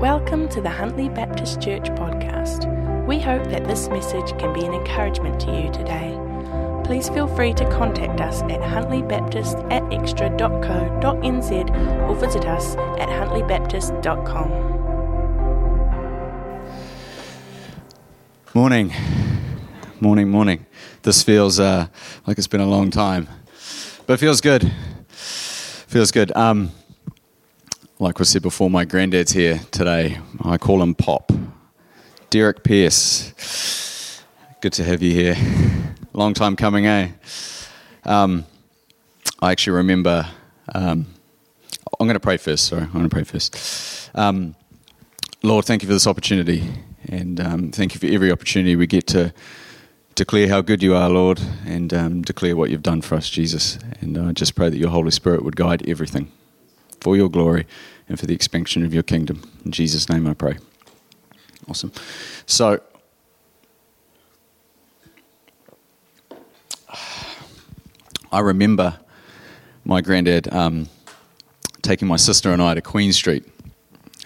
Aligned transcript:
Welcome 0.00 0.48
to 0.48 0.62
the 0.62 0.70
Huntly 0.70 1.10
Baptist 1.10 1.60
Church 1.60 1.90
podcast. 1.90 2.64
We 3.06 3.20
hope 3.20 3.44
that 3.50 3.66
this 3.66 3.90
message 3.90 4.30
can 4.38 4.50
be 4.54 4.64
an 4.64 4.72
encouragement 4.72 5.38
to 5.42 5.48
you 5.54 5.70
today. 5.72 6.18
Please 6.86 7.10
feel 7.10 7.26
free 7.28 7.52
to 7.52 7.68
contact 7.68 8.18
us 8.18 8.40
at 8.44 8.62
huntley.baptist 8.62 9.58
at 9.68 9.82
xtra.co.nz 9.82 11.52
or 12.08 12.14
visit 12.14 12.46
us 12.46 12.76
at 12.76 13.10
huntleybaptist.com. 13.10 14.50
Morning, 18.54 18.94
morning, 20.00 20.30
morning. 20.30 20.64
This 21.02 21.22
feels 21.22 21.60
uh, 21.60 21.88
like 22.26 22.38
it's 22.38 22.46
been 22.46 22.62
a 22.62 22.66
long 22.66 22.90
time, 22.90 23.28
but 24.06 24.14
it 24.14 24.16
feels 24.16 24.40
good. 24.40 24.72
Feels 25.10 26.10
good. 26.10 26.34
Um, 26.34 26.72
like 28.00 28.18
we 28.18 28.24
said 28.24 28.40
before, 28.40 28.70
my 28.70 28.86
granddad's 28.86 29.32
here 29.32 29.60
today. 29.70 30.16
I 30.42 30.56
call 30.56 30.82
him 30.82 30.94
Pop. 30.94 31.30
Derek 32.30 32.64
Pierce. 32.64 34.22
Good 34.62 34.72
to 34.74 34.84
have 34.84 35.02
you 35.02 35.12
here. 35.12 35.36
Long 36.14 36.32
time 36.32 36.56
coming, 36.56 36.86
eh? 36.86 37.10
Um, 38.04 38.46
I 39.42 39.52
actually 39.52 39.76
remember. 39.76 40.26
Um, 40.74 41.08
I'm 42.00 42.06
going 42.06 42.14
to 42.14 42.20
pray 42.20 42.38
first. 42.38 42.68
Sorry, 42.68 42.80
I'm 42.80 42.92
going 42.92 43.04
to 43.04 43.10
pray 43.10 43.24
first. 43.24 44.10
Um, 44.14 44.54
Lord, 45.42 45.66
thank 45.66 45.82
you 45.82 45.86
for 45.86 45.92
this 45.92 46.06
opportunity, 46.06 46.72
and 47.06 47.38
um, 47.38 47.70
thank 47.70 47.92
you 47.92 48.00
for 48.00 48.06
every 48.06 48.32
opportunity 48.32 48.76
we 48.76 48.86
get 48.86 49.06
to 49.08 49.34
declare 50.14 50.48
how 50.48 50.62
good 50.62 50.82
you 50.82 50.94
are, 50.94 51.10
Lord, 51.10 51.38
and 51.66 51.92
um, 51.92 52.22
declare 52.22 52.56
what 52.56 52.70
you've 52.70 52.82
done 52.82 53.02
for 53.02 53.16
us, 53.16 53.28
Jesus. 53.28 53.78
And 54.00 54.16
I 54.16 54.32
just 54.32 54.54
pray 54.54 54.70
that 54.70 54.78
your 54.78 54.90
Holy 54.90 55.10
Spirit 55.10 55.44
would 55.44 55.56
guide 55.56 55.86
everything 55.86 56.32
for 57.00 57.16
your 57.16 57.28
glory 57.28 57.66
and 58.10 58.18
for 58.18 58.26
the 58.26 58.34
expansion 58.34 58.84
of 58.84 58.92
your 58.92 59.04
kingdom. 59.04 59.40
In 59.64 59.70
Jesus' 59.70 60.08
name 60.08 60.26
I 60.26 60.34
pray. 60.34 60.58
Awesome. 61.68 61.92
So, 62.44 62.80
I 68.32 68.40
remember 68.40 68.98
my 69.84 70.00
granddad 70.00 70.52
um, 70.52 70.88
taking 71.82 72.08
my 72.08 72.16
sister 72.16 72.52
and 72.52 72.60
I 72.60 72.74
to 72.74 72.82
Queen 72.82 73.12
Street 73.12 73.44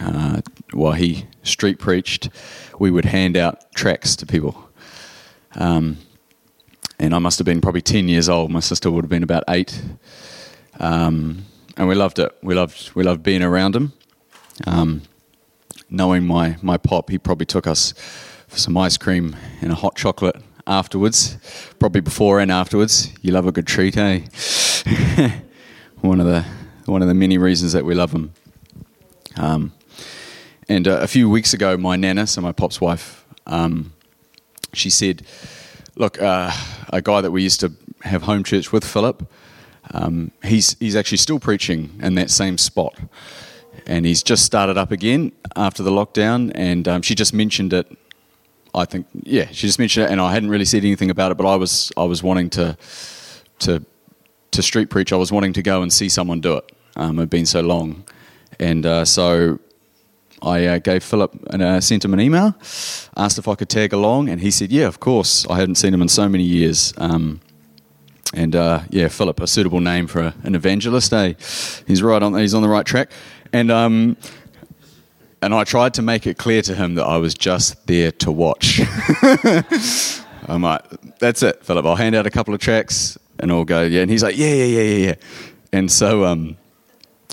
uh, 0.00 0.40
while 0.72 0.92
he 0.92 1.26
street 1.42 1.78
preached. 1.78 2.30
We 2.78 2.90
would 2.90 3.04
hand 3.04 3.36
out 3.36 3.70
tracts 3.74 4.16
to 4.16 4.26
people. 4.26 4.70
Um, 5.56 5.98
and 6.98 7.14
I 7.14 7.18
must 7.18 7.38
have 7.38 7.44
been 7.44 7.60
probably 7.60 7.82
10 7.82 8.08
years 8.08 8.30
old. 8.30 8.50
My 8.50 8.60
sister 8.60 8.90
would 8.90 9.04
have 9.04 9.10
been 9.10 9.22
about 9.22 9.44
eight. 9.48 9.78
Um, 10.80 11.44
and 11.76 11.88
we 11.88 11.94
loved 11.94 12.18
it. 12.18 12.36
We 12.42 12.54
loved 12.54 12.90
we 12.94 13.02
loved 13.02 13.22
being 13.22 13.42
around 13.42 13.76
him. 13.76 13.92
Um, 14.66 15.02
knowing 15.90 16.26
my 16.26 16.56
my 16.62 16.76
pop, 16.76 17.10
he 17.10 17.18
probably 17.18 17.46
took 17.46 17.66
us 17.66 17.92
for 18.48 18.58
some 18.58 18.76
ice 18.76 18.96
cream 18.96 19.36
and 19.60 19.72
a 19.72 19.74
hot 19.74 19.96
chocolate 19.96 20.36
afterwards. 20.66 21.38
Probably 21.78 22.00
before 22.00 22.40
and 22.40 22.50
afterwards. 22.50 23.12
You 23.22 23.32
love 23.32 23.46
a 23.46 23.52
good 23.52 23.66
treat, 23.66 23.96
eh? 23.96 24.20
one 26.00 26.20
of 26.20 26.26
the 26.26 26.44
one 26.86 27.02
of 27.02 27.08
the 27.08 27.14
many 27.14 27.38
reasons 27.38 27.72
that 27.72 27.84
we 27.84 27.94
love 27.94 28.12
him. 28.12 28.32
Um, 29.36 29.72
and 30.68 30.86
uh, 30.86 30.98
a 31.00 31.06
few 31.06 31.28
weeks 31.28 31.52
ago, 31.52 31.76
my 31.76 31.96
nana, 31.96 32.26
so 32.26 32.40
my 32.40 32.52
pop's 32.52 32.80
wife, 32.80 33.24
um, 33.46 33.92
she 34.72 34.90
said, 34.90 35.22
"Look, 35.96 36.20
uh, 36.20 36.52
a 36.90 37.02
guy 37.02 37.20
that 37.20 37.30
we 37.30 37.42
used 37.42 37.60
to 37.60 37.72
have 38.02 38.22
home 38.22 38.44
church 38.44 38.72
with, 38.72 38.84
Philip." 38.84 39.26
Um, 39.92 40.30
he's, 40.42 40.78
he's 40.78 40.96
actually 40.96 41.18
still 41.18 41.38
preaching 41.38 41.98
in 42.02 42.14
that 42.14 42.30
same 42.30 42.58
spot. 42.58 42.98
And 43.86 44.06
he's 44.06 44.22
just 44.22 44.44
started 44.44 44.78
up 44.78 44.90
again 44.90 45.32
after 45.56 45.82
the 45.82 45.90
lockdown. 45.90 46.52
And 46.54 46.88
um, 46.88 47.02
she 47.02 47.14
just 47.14 47.34
mentioned 47.34 47.72
it. 47.72 47.86
I 48.74 48.84
think, 48.84 49.06
yeah, 49.22 49.46
she 49.48 49.66
just 49.66 49.78
mentioned 49.78 50.06
it. 50.06 50.12
And 50.12 50.20
I 50.20 50.32
hadn't 50.32 50.48
really 50.48 50.64
said 50.64 50.84
anything 50.84 51.10
about 51.10 51.30
it, 51.32 51.36
but 51.36 51.46
I 51.46 51.56
was, 51.56 51.92
I 51.96 52.04
was 52.04 52.22
wanting 52.22 52.50
to, 52.50 52.76
to, 53.60 53.84
to 54.52 54.62
street 54.62 54.90
preach. 54.90 55.12
I 55.12 55.16
was 55.16 55.30
wanting 55.30 55.52
to 55.52 55.62
go 55.62 55.82
and 55.82 55.92
see 55.92 56.08
someone 56.08 56.40
do 56.40 56.56
it. 56.56 56.72
Um, 56.96 57.18
it 57.18 57.22
had 57.22 57.30
been 57.30 57.46
so 57.46 57.60
long. 57.60 58.04
And 58.58 58.86
uh, 58.86 59.04
so 59.04 59.58
I 60.44 60.66
uh, 60.66 60.78
gave 60.78 61.02
Philip 61.02 61.34
and 61.50 61.62
uh, 61.62 61.80
sent 61.80 62.04
him 62.04 62.12
an 62.12 62.20
email, 62.20 62.54
asked 63.16 63.38
if 63.38 63.48
I 63.48 63.54
could 63.54 63.68
tag 63.68 63.92
along, 63.92 64.28
and 64.28 64.40
he 64.40 64.50
said, 64.50 64.70
"Yeah, 64.70 64.86
of 64.86 65.00
course." 65.00 65.46
I 65.48 65.56
hadn't 65.56 65.76
seen 65.76 65.94
him 65.94 66.02
in 66.02 66.08
so 66.08 66.28
many 66.28 66.44
years, 66.44 66.92
um, 66.98 67.40
and 68.34 68.54
uh, 68.56 68.82
yeah, 68.90 69.08
Philip, 69.08 69.40
a 69.40 69.46
suitable 69.46 69.80
name 69.80 70.06
for 70.06 70.20
a, 70.20 70.34
an 70.42 70.54
evangelist. 70.54 71.12
Eh? 71.12 71.34
He's 71.86 72.02
right 72.02 72.22
on. 72.22 72.34
He's 72.34 72.54
on 72.54 72.62
the 72.62 72.68
right 72.68 72.84
track. 72.84 73.10
And 73.52 73.70
um, 73.70 74.16
and 75.40 75.54
I 75.54 75.64
tried 75.64 75.94
to 75.94 76.02
make 76.02 76.26
it 76.26 76.38
clear 76.38 76.62
to 76.62 76.74
him 76.74 76.94
that 76.96 77.04
I 77.04 77.18
was 77.18 77.34
just 77.34 77.86
there 77.86 78.12
to 78.12 78.32
watch. 78.32 78.80
I'm 80.46 80.62
like, 80.62 80.82
that's 81.18 81.42
it, 81.42 81.64
Philip. 81.64 81.86
I'll 81.86 81.96
hand 81.96 82.14
out 82.14 82.26
a 82.26 82.30
couple 82.30 82.54
of 82.54 82.60
tracks 82.60 83.18
and 83.38 83.50
I'll 83.50 83.64
go, 83.64 83.82
yeah. 83.82 84.02
And 84.02 84.10
he's 84.10 84.22
like, 84.22 84.36
yeah, 84.36 84.52
yeah, 84.52 84.64
yeah, 84.64 84.82
yeah, 84.82 85.06
yeah. 85.06 85.14
And 85.72 85.90
so 85.90 86.24
um, 86.24 86.56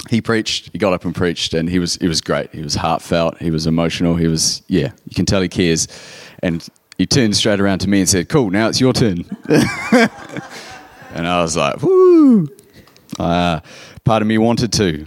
he 0.09 0.21
preached. 0.21 0.69
He 0.71 0.77
got 0.77 0.93
up 0.93 1.05
and 1.05 1.15
preached, 1.15 1.53
and 1.53 1.69
he 1.69 1.79
was 1.79 1.95
he 1.95 2.07
was 2.07 2.21
great. 2.21 2.51
He 2.51 2.61
was 2.61 2.75
heartfelt. 2.75 3.37
He 3.37 3.51
was 3.51 3.67
emotional. 3.67 4.15
He 4.15 4.27
was 4.27 4.63
yeah. 4.67 4.91
You 5.07 5.15
can 5.15 5.25
tell 5.25 5.41
he 5.41 5.49
cares. 5.49 5.87
And 6.43 6.67
he 6.97 7.05
turned 7.05 7.35
straight 7.35 7.59
around 7.59 7.79
to 7.79 7.89
me 7.89 7.99
and 7.99 8.09
said, 8.09 8.27
"Cool, 8.29 8.49
now 8.49 8.67
it's 8.67 8.81
your 8.81 8.93
turn." 8.93 9.25
And 11.13 11.27
I 11.27 11.41
was 11.41 11.57
like, 11.57 11.81
whoo. 11.81 12.47
Uh, 13.19 13.59
part 14.03 14.21
of 14.21 14.27
me 14.27 14.37
wanted 14.37 14.71
to. 14.73 15.05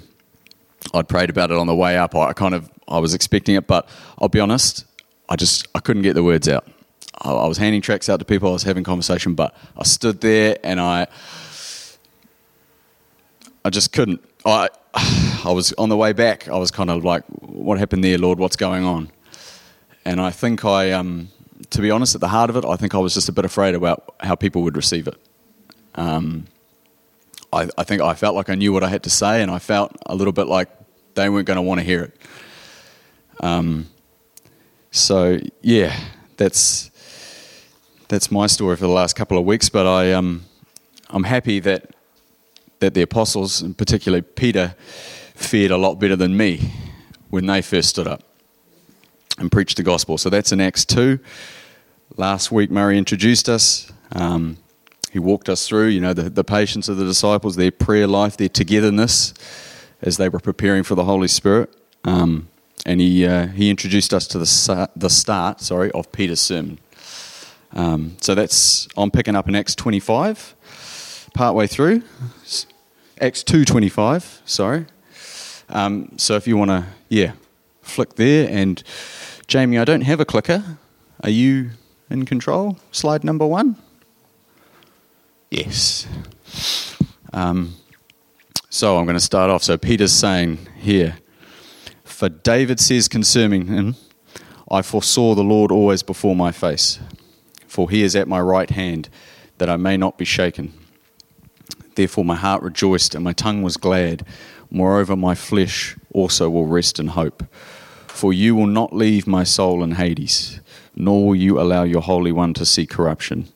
I'd 0.92 1.09
prayed 1.09 1.31
about 1.31 1.50
it 1.50 1.56
on 1.56 1.66
the 1.66 1.75
way 1.75 1.97
up. 1.97 2.15
I 2.15 2.32
kind 2.32 2.54
of, 2.54 2.70
I 2.87 2.98
was 2.98 3.15
expecting 3.15 3.54
it, 3.54 3.66
but 3.66 3.88
I'll 4.19 4.28
be 4.28 4.41
honest, 4.41 4.84
I 5.28 5.37
just, 5.37 5.66
I 5.75 5.81
couldn't 5.81 6.03
get 6.03 6.15
the 6.15 6.22
words 6.22 6.48
out. 6.48 6.66
I, 7.22 7.32
I 7.32 7.47
was 7.47 7.59
handing 7.59 7.81
tracks 7.81 8.09
out 8.09 8.19
to 8.19 8.25
people, 8.25 8.50
I 8.50 8.53
was 8.53 8.62
having 8.62 8.84
conversation, 8.84 9.34
but 9.34 9.56
I 9.76 9.84
stood 9.84 10.20
there 10.20 10.59
and 10.62 10.81
I, 10.81 11.06
I 13.65 13.71
just 13.71 13.92
couldn't. 13.92 14.22
I, 14.44 14.69
I 15.44 15.53
was 15.53 15.72
on 15.75 15.88
the 15.88 15.97
way 15.97 16.12
back. 16.12 16.48
I 16.48 16.59
was 16.59 16.71
kind 16.71 16.91
of 16.91 17.04
like, 17.04 17.25
what 17.41 17.78
happened 17.78 18.04
there, 18.04 18.19
Lord? 18.19 18.38
What's 18.38 18.56
going 18.56 18.84
on? 18.84 19.10
And 20.04 20.21
I 20.21 20.31
think 20.31 20.65
I, 20.65 20.92
um, 20.92 21.28
to 21.71 21.81
be 21.81 21.91
honest, 21.91 22.15
at 22.15 22.21
the 22.21 22.28
heart 22.28 22.50
of 22.50 22.56
it, 22.56 22.65
I 22.65 22.76
think 22.76 22.94
I 22.94 22.98
was 22.98 23.15
just 23.15 23.28
a 23.28 23.32
bit 23.32 23.44
afraid 23.44 23.75
about 23.75 24.15
how 24.21 24.34
people 24.34 24.62
would 24.62 24.76
receive 24.76 25.09
it. 25.09 25.19
Um, 25.94 26.47
I, 27.53 27.69
I, 27.78 27.84
think 27.84 28.03
I 28.03 28.15
felt 28.15 28.34
like 28.34 28.50
I 28.50 28.55
knew 28.55 28.72
what 28.72 28.82
I 28.82 28.88
had 28.88 29.05
to 29.05 29.10
say, 29.10 29.43
and 29.43 29.50
I 29.50 29.59
felt 29.59 29.97
a 30.06 30.15
little 30.15 30.32
bit 30.32 30.49
like 30.49 30.69
they 31.15 31.28
weren't 31.28 31.47
going 31.47 31.56
to 31.56 31.62
want 31.62 31.81
to 31.81 31.84
hear 31.84 32.03
it. 32.03 32.16
Um, 33.41 33.88
so 34.91 35.38
yeah, 35.60 35.99
that's 36.37 36.91
that's 38.09 38.31
my 38.31 38.47
story 38.47 38.77
for 38.77 38.83
the 38.83 38.93
last 38.93 39.15
couple 39.16 39.38
of 39.38 39.44
weeks. 39.44 39.69
But 39.69 39.87
I 39.87 40.12
um, 40.12 40.44
I'm 41.10 41.25
happy 41.25 41.60
that 41.60 41.94
that 42.81 42.94
the 42.94 43.03
apostles, 43.03 43.60
and 43.60 43.77
particularly 43.77 44.22
Peter, 44.22 44.75
fared 45.34 45.71
a 45.71 45.77
lot 45.77 45.94
better 45.97 46.16
than 46.16 46.37
me 46.37 46.72
when 47.31 47.47
they 47.47 47.62
first 47.62 47.88
stood 47.88 48.06
up 48.06 48.22
and 49.38 49.50
preached 49.50 49.77
the 49.77 49.83
gospel. 49.83 50.19
So 50.19 50.31
that's 50.31 50.53
in 50.53 50.60
Acts 50.60 50.84
two. 50.84 51.19
Last 52.16 52.53
week, 52.53 52.71
Murray 52.71 52.99
introduced 52.99 53.49
us. 53.49 53.91
Um, 54.12 54.59
he 55.14 55.20
walked 55.20 55.48
us 55.48 55.69
through, 55.69 55.86
you 55.86 56.00
know, 56.00 56.12
the, 56.12 56.28
the 56.28 56.42
patience 56.42 56.88
of 56.88 56.97
the 56.97 57.04
disciples, 57.04 57.54
their 57.54 57.70
prayer 57.70 58.08
life, 58.08 58.36
their 58.36 58.48
togetherness 58.48 59.32
as 60.02 60.16
they 60.16 60.28
were 60.28 60.41
preparing 60.41 60.82
for 60.82 60.97
the 60.97 61.04
Holy 61.04 61.28
Spirit. 61.28 61.72
Um, 62.02 62.48
and 62.84 63.00
he, 63.00 63.24
uh, 63.24 63.47
he 63.47 63.70
introduced 63.70 64.12
us 64.12 64.26
to 64.26 64.41
the, 64.41 64.91
the 64.97 65.08
start 65.08 65.60
sorry, 65.60 65.92
of 65.92 66.10
Peter's 66.10 66.41
sermon. 66.41 66.80
Um, 67.74 68.16
so 68.20 68.34
that's, 68.34 68.88
I'm 68.97 69.12
picking 69.12 69.36
up 69.36 69.48
in 69.48 69.54
Acts 69.54 69.76
25, 69.76 71.28
partway 71.32 71.69
through. 71.69 72.03
Acts 73.20 73.44
2.25, 73.44 74.41
sorry. 74.44 74.86
Um, 75.69 76.10
so 76.16 76.34
if 76.34 76.48
you 76.48 76.56
want 76.56 76.72
to, 76.72 76.86
yeah, 77.08 77.34
flick 77.82 78.16
there. 78.16 78.48
And 78.50 78.83
Jamie, 79.47 79.78
I 79.78 79.84
don't 79.84 80.00
have 80.00 80.18
a 80.18 80.24
clicker. 80.24 80.78
Are 81.22 81.30
you 81.30 81.71
in 82.10 82.24
control? 82.24 82.78
Slide 82.91 83.22
number 83.22 83.47
one. 83.47 83.77
Yes. 85.54 86.09
Um, 87.33 87.77
so 88.71 88.98
I'm 88.98 89.04
going 89.04 89.16
to 89.16 89.21
start 89.21 89.51
off. 89.51 89.62
So 89.62 89.78
Peter's 89.78 90.12
saying 90.12 90.59
here, 90.77 91.18
For 92.03 92.28
David 92.28 92.80
says 92.80 93.06
concerning 93.06 93.68
him, 93.68 93.95
I 94.68 94.83
foresaw 94.83 95.36
the 95.36 95.45
Lord 95.45 95.71
always 95.71 96.03
before 96.03 96.34
my 96.34 96.51
face, 96.51 96.98
for 97.68 97.89
he 97.89 98.03
is 98.03 98.16
at 98.16 98.27
my 98.27 98.41
right 98.41 98.68
hand, 98.68 99.09
that 99.59 99.71
I 99.71 99.77
may 99.77 99.97
not 99.97 100.18
be 100.18 100.24
shaken. 100.24 100.72
Therefore 101.95 102.24
my 102.24 102.34
heart 102.34 102.65
rejoiced 102.65 103.15
and 103.15 103.22
my 103.22 103.33
tongue 103.33 103.62
was 103.62 103.77
glad. 103.77 104.27
Moreover, 104.72 105.15
my 105.15 105.36
flesh 105.36 105.97
also 106.12 106.51
will 106.51 106.66
rest 106.66 106.98
in 106.98 107.06
hope. 107.06 107.45
For 108.09 108.33
you 108.33 108.56
will 108.56 108.66
not 108.66 108.92
leave 108.92 109.28
my 109.28 109.45
soul 109.45 109.84
in 109.84 109.92
Hades, 109.92 110.59
nor 110.97 111.28
will 111.28 111.36
you 111.36 111.60
allow 111.60 111.84
your 111.84 112.03
Holy 112.03 112.33
One 112.33 112.54
to 112.54 112.66
see 112.66 112.86
corruption. 112.86 113.53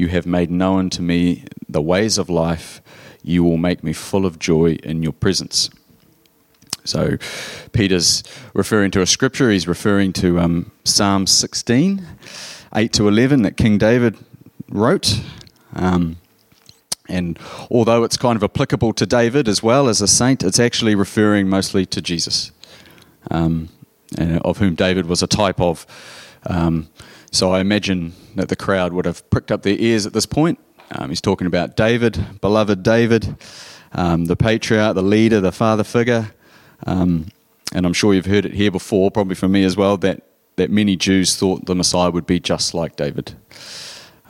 You 0.00 0.08
have 0.08 0.24
made 0.24 0.50
known 0.50 0.88
to 0.90 1.02
me 1.02 1.44
the 1.68 1.82
ways 1.82 2.16
of 2.16 2.30
life. 2.30 2.80
You 3.22 3.44
will 3.44 3.58
make 3.58 3.84
me 3.84 3.92
full 3.92 4.24
of 4.24 4.38
joy 4.38 4.78
in 4.82 5.02
your 5.02 5.12
presence. 5.12 5.68
So 6.84 7.18
Peter's 7.72 8.24
referring 8.54 8.92
to 8.92 9.02
a 9.02 9.06
scripture, 9.06 9.50
he's 9.50 9.68
referring 9.68 10.14
to 10.14 10.40
um, 10.40 10.72
Psalm 10.84 11.26
16, 11.26 12.02
8 12.74 12.92
to 12.94 13.08
11, 13.08 13.42
that 13.42 13.58
King 13.58 13.76
David 13.76 14.16
wrote. 14.70 15.20
Um, 15.74 16.16
and 17.06 17.38
although 17.70 18.02
it's 18.02 18.16
kind 18.16 18.36
of 18.36 18.42
applicable 18.42 18.94
to 18.94 19.04
David 19.04 19.48
as 19.48 19.62
well 19.62 19.86
as 19.86 20.00
a 20.00 20.08
saint, 20.08 20.42
it's 20.42 20.58
actually 20.58 20.94
referring 20.94 21.46
mostly 21.46 21.84
to 21.84 22.00
Jesus, 22.00 22.52
um, 23.30 23.68
of 24.18 24.56
whom 24.56 24.74
David 24.76 25.04
was 25.04 25.22
a 25.22 25.26
type 25.26 25.60
of. 25.60 25.86
Um, 26.46 26.88
so 27.30 27.52
I 27.52 27.60
imagine 27.60 28.12
that 28.34 28.48
the 28.48 28.56
crowd 28.56 28.92
would 28.92 29.04
have 29.04 29.28
pricked 29.30 29.52
up 29.52 29.62
their 29.62 29.76
ears 29.78 30.06
at 30.06 30.12
this 30.12 30.26
point. 30.26 30.58
Um, 30.92 31.08
he's 31.08 31.20
talking 31.20 31.46
about 31.46 31.76
David, 31.76 32.40
beloved 32.40 32.82
David, 32.82 33.36
um, 33.92 34.24
the 34.26 34.36
patriarch, 34.36 34.94
the 34.94 35.02
leader, 35.02 35.40
the 35.40 35.52
father 35.52 35.84
figure. 35.84 36.32
Um, 36.86 37.28
and 37.72 37.86
I'm 37.86 37.92
sure 37.92 38.14
you've 38.14 38.26
heard 38.26 38.44
it 38.44 38.54
here 38.54 38.70
before, 38.70 39.10
probably 39.10 39.36
from 39.36 39.52
me 39.52 39.64
as 39.64 39.76
well, 39.76 39.96
that, 39.98 40.22
that 40.56 40.70
many 40.70 40.96
Jews 40.96 41.36
thought 41.36 41.66
the 41.66 41.74
Messiah 41.74 42.10
would 42.10 42.26
be 42.26 42.40
just 42.40 42.74
like 42.74 42.96
David 42.96 43.34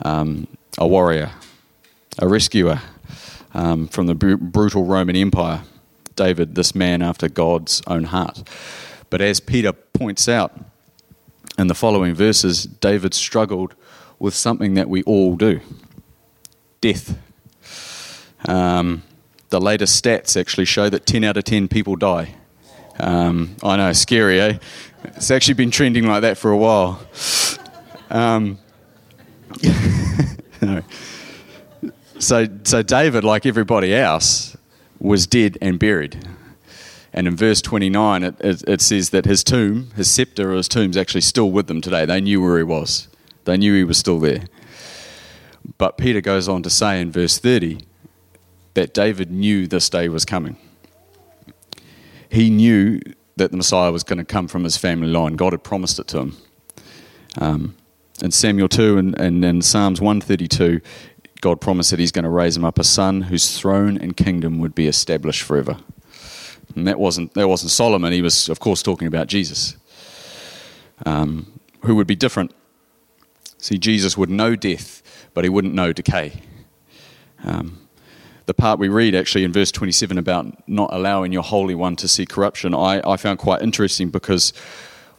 um, 0.03 0.47
a 0.77 0.87
warrior, 0.87 1.31
a 2.19 2.27
rescuer 2.27 2.81
um, 3.53 3.87
from 3.87 4.07
the 4.07 4.15
br- 4.15 4.35
brutal 4.35 4.85
Roman 4.85 5.15
Empire. 5.15 5.63
David, 6.15 6.55
this 6.55 6.75
man 6.75 7.01
after 7.01 7.29
God's 7.29 7.81
own 7.87 8.05
heart. 8.05 8.43
But 9.09 9.21
as 9.21 9.39
Peter 9.39 9.71
points 9.71 10.27
out 10.27 10.53
in 11.61 11.67
the 11.67 11.75
following 11.75 12.13
verses, 12.13 12.63
David 12.65 13.13
struggled 13.13 13.75
with 14.19 14.33
something 14.33 14.73
that 14.73 14.89
we 14.89 15.03
all 15.03 15.35
do 15.35 15.61
death. 16.81 17.17
Um, 18.45 19.03
the 19.49 19.61
latest 19.61 20.03
stats 20.03 20.39
actually 20.39 20.65
show 20.65 20.89
that 20.89 21.05
10 21.05 21.23
out 21.23 21.37
of 21.37 21.43
10 21.43 21.67
people 21.67 21.95
die. 21.95 22.35
Um, 22.99 23.55
I 23.63 23.77
know, 23.77 23.93
scary, 23.93 24.41
eh? 24.41 24.57
It's 25.03 25.29
actually 25.29 25.53
been 25.53 25.71
trending 25.71 26.07
like 26.07 26.21
that 26.21 26.37
for 26.37 26.51
a 26.51 26.57
while. 26.57 26.99
Um. 28.09 28.57
So, 32.21 32.47
so 32.63 32.83
David, 32.83 33.23
like 33.23 33.47
everybody 33.47 33.95
else, 33.95 34.55
was 34.99 35.25
dead 35.25 35.57
and 35.59 35.79
buried. 35.79 36.23
And 37.13 37.27
in 37.27 37.35
verse 37.35 37.61
29, 37.61 38.23
it, 38.23 38.35
it, 38.39 38.63
it, 38.67 38.81
says 38.81 39.09
that 39.09 39.25
his 39.25 39.43
tomb, 39.43 39.91
his 39.95 40.09
scepter 40.09 40.51
or 40.51 40.55
his 40.55 40.67
tomb's 40.67 40.95
actually 40.95 41.21
still 41.21 41.51
with 41.51 41.67
them 41.67 41.81
today. 41.81 42.05
They 42.05 42.21
knew 42.21 42.41
where 42.41 42.57
he 42.57 42.63
was, 42.63 43.07
they 43.45 43.57
knew 43.57 43.75
he 43.75 43.83
was 43.83 43.97
still 43.97 44.19
there. 44.19 44.45
But 45.77 45.97
Peter 45.97 46.21
goes 46.21 46.47
on 46.47 46.63
to 46.63 46.69
say 46.69 47.01
in 47.01 47.11
verse 47.11 47.37
30 47.37 47.79
that 48.73 48.93
David 48.93 49.31
knew 49.31 49.67
this 49.67 49.89
day 49.89 50.07
was 50.09 50.25
coming. 50.25 50.57
He 52.29 52.49
knew 52.49 53.01
that 53.35 53.51
the 53.51 53.57
Messiah 53.57 53.91
was 53.91 54.03
going 54.03 54.19
to 54.19 54.25
come 54.25 54.47
from 54.47 54.63
his 54.63 54.77
family 54.77 55.07
line. 55.07 55.33
God 55.33 55.53
had 55.53 55.63
promised 55.63 55.99
it 55.99 56.07
to 56.09 56.19
him. 56.19 56.37
Um, 57.39 57.75
in 58.21 58.31
Samuel 58.31 58.69
2 58.69 58.97
and, 58.97 59.19
and 59.19 59.43
in 59.43 59.61
Psalms 59.61 59.99
132, 59.99 60.79
God 61.41 61.59
promised 61.59 61.89
that 61.89 61.99
He's 61.99 62.11
going 62.11 62.23
to 62.23 62.29
raise 62.29 62.55
him 62.55 62.63
up 62.63 62.77
a 62.77 62.83
son 62.83 63.23
whose 63.23 63.59
throne 63.59 63.97
and 63.97 64.15
kingdom 64.15 64.59
would 64.59 64.75
be 64.75 64.87
established 64.87 65.41
forever. 65.41 65.77
And 66.75 66.87
that 66.87 66.99
wasn't, 66.99 67.33
that 67.33 67.47
wasn't 67.47 67.71
Solomon. 67.71 68.13
He 68.13 68.21
was, 68.21 68.49
of 68.49 68.59
course, 68.59 68.81
talking 68.81 69.07
about 69.07 69.27
Jesus, 69.27 69.75
um, 71.05 71.59
who 71.83 71.95
would 71.95 72.07
be 72.07 72.15
different. 72.15 72.53
See, 73.57 73.77
Jesus 73.77 74.17
would 74.17 74.29
know 74.29 74.55
death, 74.55 75.03
but 75.33 75.43
he 75.43 75.49
wouldn't 75.49 75.73
know 75.73 75.93
decay. 75.93 76.41
Um, 77.43 77.87
the 78.45 78.53
part 78.53 78.79
we 78.79 78.89
read 78.89 79.15
actually 79.15 79.43
in 79.43 79.53
verse 79.53 79.71
27 79.71 80.17
about 80.17 80.67
not 80.67 80.89
allowing 80.91 81.31
your 81.31 81.43
Holy 81.43 81.75
One 81.75 81.95
to 81.97 82.07
see 82.07 82.25
corruption, 82.25 82.73
I, 82.73 83.01
I 83.09 83.17
found 83.17 83.39
quite 83.39 83.61
interesting 83.61 84.09
because 84.09 84.51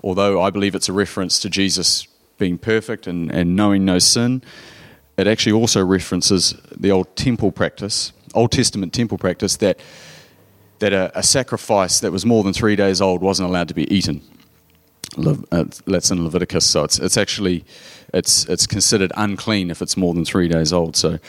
although 0.03 0.43
I 0.43 0.51
believe 0.51 0.75
it's 0.75 0.89
a 0.89 0.93
reference 0.93 1.39
to 1.41 1.51
Jesus 1.51 2.07
being 2.39 2.59
perfect 2.59 3.07
and, 3.07 3.31
and 3.31 3.55
knowing 3.55 3.85
no 3.85 3.99
sin, 3.99 4.43
it 5.17 5.27
actually 5.27 5.53
also 5.53 5.85
references 5.85 6.55
the 6.77 6.91
old 6.91 7.15
temple 7.17 7.53
practice, 7.53 8.13
Old 8.35 8.51
Testament 8.51 8.93
temple 8.93 9.19
practice, 9.19 9.57
that, 9.59 9.79
that 10.83 10.93
a, 10.93 11.17
a 11.17 11.23
sacrifice 11.23 12.01
that 12.01 12.11
was 12.11 12.27
more 12.27 12.43
than 12.43 12.53
three 12.53 12.75
days 12.75 13.01
old 13.01 13.23
wasn't 13.23 13.49
allowed 13.49 13.69
to 13.69 13.75
be 13.75 13.93
eaten. 13.95 14.21
Uh, 15.17 15.65
that's 15.87 16.11
in 16.11 16.25
Leviticus, 16.25 16.65
so 16.65 16.83
it's, 16.83 16.99
it's 16.99 17.17
actually 17.17 17.65
it's, 18.13 18.49
it's 18.49 18.67
considered 18.67 19.13
unclean 19.17 19.71
if 19.71 19.81
it's 19.81 19.97
more 19.97 20.13
than 20.13 20.25
three 20.25 20.49
days 20.49 20.73
old. 20.73 20.97
So 20.97 21.21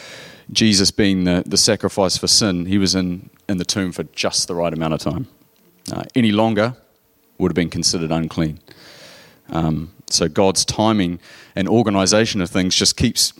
Jesus 0.51 0.89
being 0.89 1.25
the, 1.25 1.43
the 1.45 1.57
sacrifice 1.57 2.17
for 2.17 2.27
sin, 2.27 2.65
he 2.65 2.79
was 2.79 2.95
in, 2.95 3.29
in 3.47 3.57
the 3.57 3.65
tomb 3.65 3.91
for 3.91 4.03
just 4.15 4.47
the 4.47 4.55
right 4.55 4.73
amount 4.73 4.95
of 4.95 5.01
time. 5.01 5.27
Uh, 5.91 6.03
any 6.15 6.31
longer 6.31 6.75
would 7.37 7.51
have 7.51 7.55
been 7.55 7.69
considered 7.69 8.11
unclean. 8.11 8.59
Um, 9.49 9.91
so 10.09 10.27
God's 10.27 10.65
timing 10.65 11.19
and 11.55 11.67
organization 11.67 12.41
of 12.41 12.49
things 12.49 12.75
just 12.75 12.97
keeps 12.97 13.33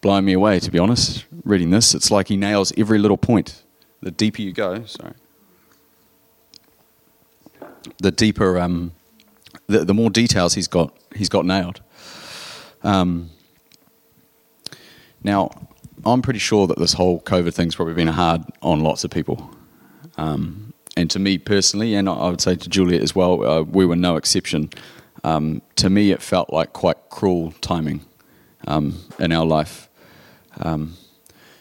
blowing 0.00 0.26
me 0.26 0.32
away, 0.32 0.60
to 0.60 0.70
be 0.70 0.78
honest, 0.78 1.24
reading 1.42 1.70
this. 1.70 1.92
It's 1.92 2.10
like 2.12 2.28
he 2.28 2.36
nails 2.36 2.72
every 2.76 2.98
little 3.00 3.18
point. 3.18 3.64
The 4.00 4.12
deeper 4.12 4.42
you 4.42 4.52
go, 4.52 4.84
sorry, 4.84 5.14
the 7.98 8.10
deeper, 8.10 8.58
um, 8.58 8.92
the, 9.66 9.84
the 9.84 9.94
more 9.94 10.10
details 10.10 10.54
he's 10.54 10.68
got, 10.68 10.96
he's 11.14 11.28
got 11.28 11.44
nailed. 11.44 11.80
Um, 12.82 13.30
now, 15.22 15.50
I'm 16.04 16.22
pretty 16.22 16.38
sure 16.38 16.66
that 16.66 16.78
this 16.78 16.94
whole 16.94 17.20
COVID 17.20 17.52
thing's 17.54 17.74
probably 17.74 17.94
been 17.94 18.08
hard 18.08 18.42
on 18.62 18.80
lots 18.80 19.04
of 19.04 19.10
people. 19.10 19.50
Um, 20.16 20.72
and 20.96 21.10
to 21.10 21.18
me 21.18 21.38
personally, 21.38 21.94
and 21.94 22.08
I 22.08 22.28
would 22.28 22.40
say 22.40 22.56
to 22.56 22.68
Juliet 22.68 23.02
as 23.02 23.14
well, 23.14 23.44
uh, 23.44 23.62
we 23.62 23.86
were 23.86 23.96
no 23.96 24.16
exception. 24.16 24.70
Um, 25.24 25.62
to 25.76 25.90
me, 25.90 26.10
it 26.10 26.22
felt 26.22 26.52
like 26.52 26.72
quite 26.72 27.10
cruel 27.10 27.52
timing 27.60 28.00
um, 28.66 28.98
in 29.18 29.32
our 29.32 29.44
life 29.44 29.90
um, 30.58 30.96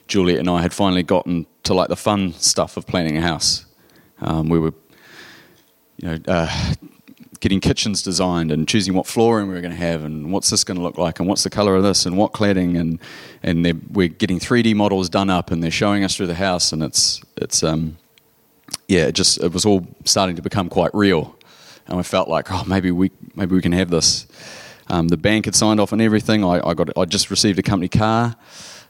Juliet 0.07 0.39
and 0.39 0.49
I 0.49 0.61
had 0.61 0.73
finally 0.73 1.03
gotten 1.03 1.45
to 1.63 1.73
like 1.73 1.89
the 1.89 1.95
fun 1.95 2.33
stuff 2.33 2.77
of 2.77 2.87
planning 2.87 3.17
a 3.17 3.21
house. 3.21 3.65
Um, 4.21 4.49
we 4.49 4.59
were, 4.59 4.73
you 6.01 6.09
know, 6.09 6.19
uh, 6.27 6.73
getting 7.39 7.59
kitchens 7.59 8.01
designed 8.01 8.51
and 8.51 8.67
choosing 8.67 8.93
what 8.93 9.07
flooring 9.07 9.47
we 9.47 9.53
were 9.53 9.61
going 9.61 9.71
to 9.71 9.77
have 9.77 10.03
and 10.03 10.31
what's 10.31 10.49
this 10.49 10.63
going 10.63 10.77
to 10.77 10.83
look 10.83 10.97
like 10.97 11.19
and 11.19 11.27
what's 11.27 11.43
the 11.43 11.49
color 11.49 11.75
of 11.75 11.83
this 11.83 12.05
and 12.05 12.17
what 12.17 12.33
cladding 12.33 12.77
and 12.77 12.99
and 13.43 13.65
we're 13.91 14.09
getting 14.09 14.39
3D 14.39 14.75
models 14.75 15.07
done 15.09 15.29
up 15.29 15.49
and 15.51 15.63
they're 15.63 15.71
showing 15.71 16.03
us 16.03 16.15
through 16.15 16.27
the 16.27 16.35
house 16.35 16.73
and 16.73 16.83
it's 16.83 17.21
it's 17.37 17.63
um 17.63 17.97
yeah 18.89 19.05
it 19.05 19.13
just 19.13 19.41
it 19.41 19.53
was 19.53 19.65
all 19.65 19.87
starting 20.03 20.35
to 20.35 20.41
become 20.41 20.67
quite 20.67 20.93
real 20.93 21.33
and 21.87 21.97
I 21.97 22.03
felt 22.03 22.27
like 22.27 22.51
oh 22.51 22.63
maybe 22.65 22.91
we 22.91 23.11
maybe 23.35 23.55
we 23.55 23.61
can 23.61 23.71
have 23.71 23.89
this. 23.89 24.27
Um, 24.91 25.07
the 25.07 25.17
bank 25.17 25.45
had 25.45 25.53
signed 25.53 25.79
off 25.79 25.93
on 25.93 26.01
everything. 26.01 26.43
I, 26.43 26.67
I 26.67 26.73
got 26.73 26.89
I 26.97 27.05
just 27.05 27.29
received 27.29 27.59
a 27.59 27.63
company 27.63 27.89
car 27.89 28.35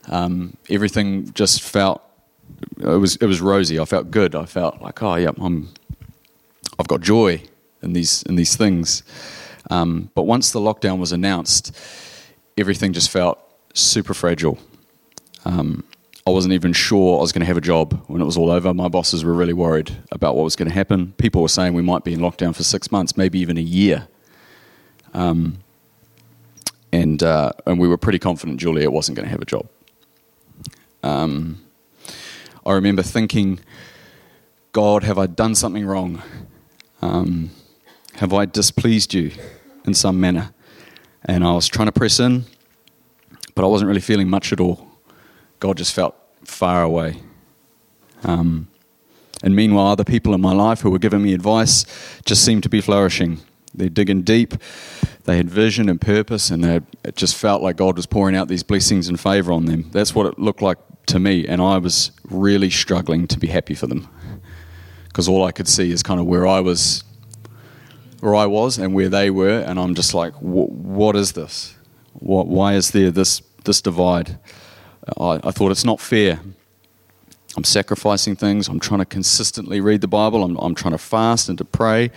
um, 0.07 0.57
everything 0.69 1.31
just 1.33 1.61
felt 1.61 2.01
it 2.79 2.85
was 2.85 3.15
it 3.17 3.25
was 3.25 3.41
rosy. 3.41 3.79
I 3.79 3.85
felt 3.85 4.11
good. 4.11 4.35
I 4.35 4.45
felt 4.45 4.81
like 4.81 5.01
oh 5.03 5.15
yeah, 5.15 5.31
I'm 5.37 5.69
I've 6.79 6.87
got 6.87 7.01
joy 7.01 7.43
in 7.81 7.93
these 7.93 8.23
in 8.23 8.35
these 8.35 8.55
things. 8.55 9.03
Um, 9.69 10.09
but 10.15 10.23
once 10.23 10.51
the 10.51 10.59
lockdown 10.59 10.97
was 10.97 11.11
announced, 11.11 11.77
everything 12.57 12.93
just 12.93 13.09
felt 13.09 13.39
super 13.73 14.13
fragile. 14.13 14.57
Um, 15.45 15.83
I 16.25 16.31
wasn't 16.31 16.53
even 16.53 16.73
sure 16.73 17.17
I 17.17 17.21
was 17.21 17.31
going 17.31 17.41
to 17.41 17.45
have 17.47 17.57
a 17.57 17.61
job 17.61 18.03
when 18.07 18.21
it 18.21 18.25
was 18.25 18.37
all 18.37 18.49
over. 18.49 18.73
My 18.73 18.87
bosses 18.87 19.23
were 19.23 19.33
really 19.33 19.53
worried 19.53 19.95
about 20.11 20.35
what 20.35 20.43
was 20.43 20.55
going 20.55 20.67
to 20.67 20.73
happen. 20.73 21.13
People 21.17 21.41
were 21.41 21.49
saying 21.49 21.73
we 21.73 21.81
might 21.81 22.03
be 22.03 22.13
in 22.13 22.19
lockdown 22.19 22.55
for 22.55 22.63
six 22.63 22.91
months, 22.91 23.17
maybe 23.17 23.39
even 23.39 23.57
a 23.57 23.61
year. 23.61 24.07
Um, 25.13 25.59
and 26.91 27.21
uh, 27.21 27.51
and 27.65 27.79
we 27.79 27.87
were 27.87 27.97
pretty 27.97 28.19
confident 28.19 28.59
Juliet 28.59 28.91
wasn't 28.91 29.15
going 29.15 29.25
to 29.25 29.31
have 29.31 29.41
a 29.41 29.45
job. 29.45 29.67
Um, 31.03 31.61
I 32.65 32.73
remember 32.73 33.03
thinking, 33.03 33.59
God, 34.71 35.03
have 35.03 35.17
I 35.17 35.27
done 35.27 35.55
something 35.55 35.85
wrong? 35.85 36.21
Um, 37.01 37.51
have 38.15 38.33
I 38.33 38.45
displeased 38.45 39.13
you 39.13 39.31
in 39.85 39.93
some 39.93 40.19
manner? 40.19 40.53
And 41.25 41.43
I 41.43 41.53
was 41.53 41.67
trying 41.67 41.87
to 41.87 41.91
press 41.91 42.19
in, 42.19 42.45
but 43.55 43.63
I 43.63 43.67
wasn't 43.67 43.87
really 43.87 44.01
feeling 44.01 44.29
much 44.29 44.51
at 44.51 44.59
all. 44.59 44.87
God 45.59 45.77
just 45.77 45.93
felt 45.93 46.15
far 46.43 46.83
away. 46.83 47.17
Um, 48.23 48.67
and 49.43 49.55
meanwhile, 49.55 49.87
other 49.87 50.03
people 50.03 50.33
in 50.33 50.41
my 50.41 50.53
life 50.53 50.81
who 50.81 50.91
were 50.91 50.99
giving 50.99 51.21
me 51.21 51.33
advice 51.33 51.85
just 52.25 52.43
seemed 52.43 52.63
to 52.63 52.69
be 52.69 52.81
flourishing. 52.81 53.39
They're 53.73 53.89
digging 53.89 54.23
deep. 54.23 54.55
They 55.25 55.37
had 55.37 55.49
vision 55.49 55.89
and 55.89 56.01
purpose, 56.01 56.49
and 56.49 56.65
it 56.65 57.15
just 57.15 57.35
felt 57.35 57.61
like 57.61 57.77
God 57.77 57.95
was 57.95 58.05
pouring 58.05 58.35
out 58.35 58.47
these 58.47 58.63
blessings 58.63 59.07
and 59.07 59.19
favor 59.19 59.51
on 59.51 59.65
them. 59.65 59.89
That's 59.91 60.15
what 60.15 60.25
it 60.25 60.39
looked 60.39 60.61
like 60.61 60.77
to 61.07 61.19
me, 61.19 61.47
and 61.47 61.61
I 61.61 61.77
was 61.77 62.11
really 62.29 62.69
struggling 62.69 63.27
to 63.27 63.39
be 63.39 63.47
happy 63.47 63.75
for 63.75 63.87
them 63.87 64.09
because 65.09 65.27
all 65.27 65.43
I 65.43 65.51
could 65.51 65.67
see 65.67 65.91
is 65.91 66.01
kind 66.01 66.19
of 66.19 66.25
where 66.25 66.47
I 66.47 66.61
was, 66.61 67.03
where 68.21 68.35
I 68.35 68.45
was, 68.45 68.77
and 68.77 68.93
where 68.93 69.09
they 69.09 69.29
were, 69.29 69.59
and 69.59 69.77
I'm 69.77 69.93
just 69.93 70.13
like, 70.13 70.33
what 70.35 71.15
is 71.15 71.33
this? 71.33 71.75
What, 72.13 72.47
why 72.47 72.75
is 72.75 72.91
there 72.91 73.11
this 73.11 73.41
this 73.65 73.81
divide? 73.81 74.39
I, 75.19 75.39
I 75.43 75.51
thought 75.51 75.71
it's 75.71 75.85
not 75.85 75.99
fair. 75.99 76.39
I'm 77.57 77.63
sacrificing 77.63 78.35
things. 78.35 78.67
I'm 78.67 78.79
trying 78.79 78.99
to 78.99 79.05
consistently 79.05 79.81
read 79.81 80.01
the 80.01 80.07
Bible. 80.07 80.43
I'm, 80.43 80.55
I'm 80.57 80.75
trying 80.75 80.93
to 80.93 80.99
fast 80.99 81.49
and 81.49 81.57
to 81.57 81.65
pray. 81.65 82.11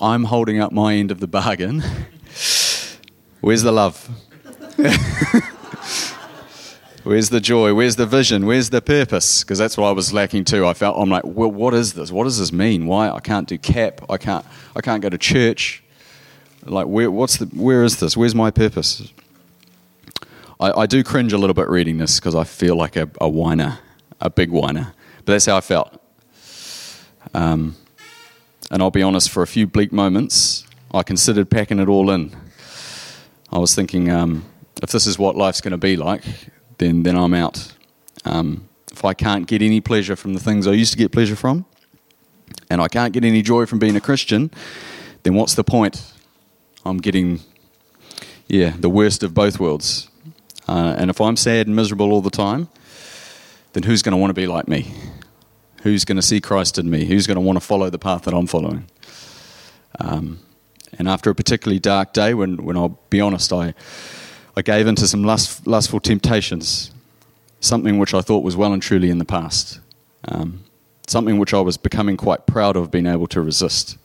I'm 0.00 0.24
holding 0.24 0.58
up 0.58 0.72
my 0.72 0.94
end 0.94 1.10
of 1.10 1.20
the 1.20 1.28
bargain. 1.28 1.80
Where's 3.40 3.62
the 3.62 3.72
love? 3.72 4.08
Where's 7.04 7.30
the 7.30 7.40
joy? 7.40 7.74
Where's 7.74 7.96
the 7.96 8.06
vision? 8.06 8.46
Where's 8.46 8.70
the 8.70 8.80
purpose? 8.80 9.42
Because 9.42 9.58
that's 9.58 9.76
what 9.76 9.88
I 9.88 9.92
was 9.92 10.12
lacking 10.12 10.44
too. 10.44 10.64
I 10.64 10.72
felt 10.72 10.96
I'm 10.98 11.10
like, 11.10 11.24
well, 11.24 11.50
what 11.50 11.74
is 11.74 11.94
this? 11.94 12.12
What 12.12 12.24
does 12.24 12.38
this 12.38 12.52
mean? 12.52 12.86
Why 12.86 13.10
I 13.10 13.18
can't 13.18 13.48
do 13.48 13.58
CAP? 13.58 14.08
I 14.08 14.18
can't. 14.18 14.46
I 14.76 14.80
can't 14.82 15.02
go 15.02 15.08
to 15.08 15.18
church. 15.18 15.82
Like, 16.64 16.86
where? 16.86 17.10
What's 17.10 17.38
the? 17.38 17.46
Where 17.46 17.82
is 17.82 17.98
this? 17.98 18.16
Where's 18.16 18.36
my 18.36 18.52
purpose? 18.52 19.12
I, 20.60 20.82
I 20.82 20.86
do 20.86 21.02
cringe 21.02 21.32
a 21.32 21.38
little 21.38 21.54
bit 21.54 21.68
reading 21.68 21.98
this 21.98 22.20
because 22.20 22.36
I 22.36 22.44
feel 22.44 22.76
like 22.76 22.94
a, 22.94 23.10
a 23.20 23.28
whiner, 23.28 23.80
a 24.20 24.30
big 24.30 24.50
whiner. 24.50 24.94
But 25.24 25.32
that's 25.32 25.46
how 25.46 25.56
I 25.56 25.60
felt. 25.60 26.00
Um, 27.34 27.74
and 28.70 28.80
I'll 28.80 28.92
be 28.92 29.02
honest, 29.02 29.30
for 29.30 29.42
a 29.42 29.46
few 29.46 29.66
bleak 29.66 29.92
moments, 29.92 30.66
I 30.94 31.02
considered 31.02 31.50
packing 31.50 31.80
it 31.80 31.88
all 31.88 32.10
in. 32.10 32.34
I 33.50 33.58
was 33.58 33.74
thinking, 33.74 34.08
um, 34.08 34.44
if 34.80 34.90
this 34.90 35.06
is 35.08 35.18
what 35.18 35.36
life's 35.36 35.60
going 35.60 35.72
to 35.72 35.78
be 35.78 35.96
like, 35.96 36.22
then 36.82 37.02
then 37.02 37.16
I'm 37.16 37.34
out. 37.34 37.72
Um, 38.24 38.68
if 38.90 39.04
I 39.04 39.14
can't 39.14 39.46
get 39.46 39.62
any 39.62 39.80
pleasure 39.80 40.16
from 40.16 40.34
the 40.34 40.40
things 40.40 40.66
I 40.66 40.72
used 40.72 40.92
to 40.92 40.98
get 40.98 41.12
pleasure 41.12 41.36
from, 41.36 41.64
and 42.68 42.80
I 42.80 42.88
can't 42.88 43.12
get 43.12 43.24
any 43.24 43.42
joy 43.42 43.66
from 43.66 43.78
being 43.78 43.96
a 43.96 44.00
Christian, 44.00 44.50
then 45.22 45.34
what's 45.34 45.54
the 45.54 45.64
point? 45.64 46.12
I'm 46.84 46.98
getting, 46.98 47.40
yeah, 48.48 48.74
the 48.78 48.90
worst 48.90 49.22
of 49.22 49.32
both 49.32 49.58
worlds. 49.58 50.08
Uh, 50.68 50.94
and 50.98 51.10
if 51.10 51.20
I'm 51.20 51.36
sad 51.36 51.66
and 51.66 51.76
miserable 51.76 52.12
all 52.12 52.20
the 52.20 52.30
time, 52.30 52.68
then 53.72 53.84
who's 53.84 54.02
going 54.02 54.12
to 54.12 54.18
want 54.18 54.30
to 54.30 54.34
be 54.34 54.46
like 54.46 54.68
me? 54.68 54.92
Who's 55.82 56.04
going 56.04 56.16
to 56.16 56.22
see 56.22 56.40
Christ 56.40 56.78
in 56.78 56.90
me? 56.90 57.06
Who's 57.06 57.26
going 57.26 57.36
to 57.36 57.40
want 57.40 57.56
to 57.56 57.64
follow 57.64 57.90
the 57.90 57.98
path 57.98 58.22
that 58.22 58.34
I'm 58.34 58.46
following? 58.46 58.86
Um, 59.98 60.40
and 60.98 61.08
after 61.08 61.30
a 61.30 61.34
particularly 61.34 61.80
dark 61.80 62.12
day, 62.12 62.34
when, 62.34 62.64
when 62.64 62.76
I'll 62.76 63.00
be 63.10 63.20
honest, 63.20 63.52
I, 63.52 63.74
I 64.56 64.62
gave 64.62 64.86
in 64.86 64.94
to 64.96 65.08
some 65.08 65.24
lust, 65.24 65.66
lustful 65.66 66.00
temptations, 66.00 66.92
something 67.60 67.98
which 67.98 68.12
I 68.12 68.20
thought 68.20 68.44
was 68.44 68.56
well 68.56 68.72
and 68.72 68.82
truly 68.82 69.08
in 69.08 69.18
the 69.18 69.24
past, 69.24 69.80
um, 70.28 70.64
something 71.06 71.38
which 71.38 71.54
I 71.54 71.60
was 71.60 71.76
becoming 71.76 72.16
quite 72.16 72.46
proud 72.46 72.76
of 72.76 72.90
being 72.90 73.06
able 73.06 73.26
to 73.28 73.40
resist. 73.40 73.96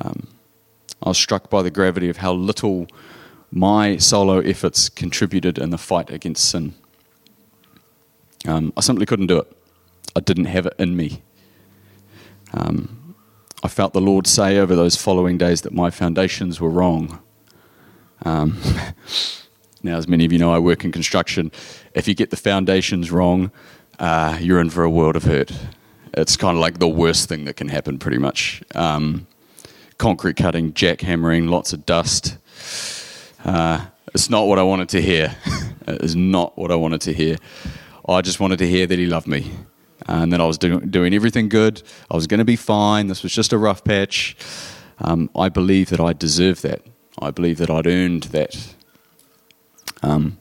Um, 0.00 0.28
I 1.02 1.10
was 1.10 1.18
struck 1.18 1.50
by 1.50 1.62
the 1.62 1.70
gravity 1.70 2.08
of 2.08 2.18
how 2.18 2.32
little 2.32 2.86
my 3.50 3.96
solo 3.96 4.38
efforts 4.38 4.88
contributed 4.88 5.58
in 5.58 5.70
the 5.70 5.78
fight 5.78 6.10
against 6.10 6.48
sin. 6.48 6.74
Um, 8.46 8.72
I 8.76 8.80
simply 8.80 9.06
couldn't 9.06 9.26
do 9.26 9.38
it. 9.38 9.52
I 10.14 10.20
didn't 10.20 10.46
have 10.46 10.66
it 10.66 10.74
in 10.78 10.96
me. 10.96 11.22
Um, 12.54 13.14
I 13.62 13.68
felt 13.68 13.92
the 13.92 14.00
Lord 14.00 14.26
say 14.26 14.58
over 14.58 14.76
those 14.76 14.96
following 14.96 15.38
days 15.38 15.62
that 15.62 15.72
my 15.72 15.90
foundations 15.90 16.60
were 16.60 16.70
wrong. 16.70 17.20
Um, 18.24 18.60
now, 19.86 19.96
as 19.96 20.06
many 20.06 20.24
of 20.24 20.32
you 20.32 20.38
know, 20.38 20.52
I 20.52 20.58
work 20.58 20.84
in 20.84 20.92
construction. 20.92 21.50
If 21.94 22.06
you 22.06 22.14
get 22.14 22.30
the 22.30 22.36
foundations 22.36 23.10
wrong, 23.10 23.50
uh, 23.98 24.36
you're 24.40 24.60
in 24.60 24.68
for 24.68 24.84
a 24.84 24.90
world 24.90 25.16
of 25.16 25.24
hurt. 25.24 25.50
It's 26.14 26.36
kind 26.36 26.56
of 26.56 26.60
like 26.60 26.78
the 26.78 26.88
worst 26.88 27.28
thing 27.28 27.44
that 27.44 27.56
can 27.56 27.68
happen, 27.68 27.98
pretty 27.98 28.18
much. 28.18 28.62
Um, 28.74 29.26
concrete 29.98 30.36
cutting, 30.36 30.72
jackhammering, 30.72 31.48
lots 31.48 31.72
of 31.72 31.86
dust. 31.86 32.36
Uh, 33.44 33.86
it's 34.12 34.28
not 34.28 34.46
what 34.46 34.58
I 34.58 34.62
wanted 34.62 34.88
to 34.90 35.00
hear. 35.00 35.34
it 35.86 36.02
is 36.02 36.16
not 36.16 36.56
what 36.58 36.70
I 36.70 36.74
wanted 36.74 37.00
to 37.02 37.12
hear. 37.12 37.36
I 38.08 38.20
just 38.20 38.40
wanted 38.40 38.58
to 38.58 38.66
hear 38.66 38.86
that 38.86 38.98
he 38.98 39.06
loved 39.06 39.26
me 39.26 39.52
and 40.06 40.32
that 40.32 40.40
I 40.40 40.46
was 40.46 40.58
do- 40.58 40.80
doing 40.80 41.14
everything 41.14 41.48
good. 41.48 41.82
I 42.10 42.14
was 42.14 42.26
going 42.26 42.38
to 42.38 42.44
be 42.44 42.56
fine. 42.56 43.06
This 43.08 43.22
was 43.22 43.32
just 43.32 43.52
a 43.52 43.58
rough 43.58 43.84
patch. 43.84 44.36
Um, 44.98 45.30
I 45.36 45.48
believe 45.48 45.90
that 45.90 46.00
I 46.00 46.12
deserved 46.12 46.62
that. 46.62 46.82
I 47.18 47.30
believe 47.30 47.58
that 47.58 47.70
I'd 47.70 47.86
earned 47.86 48.24
that. 48.24 48.74
Um, 50.02 50.38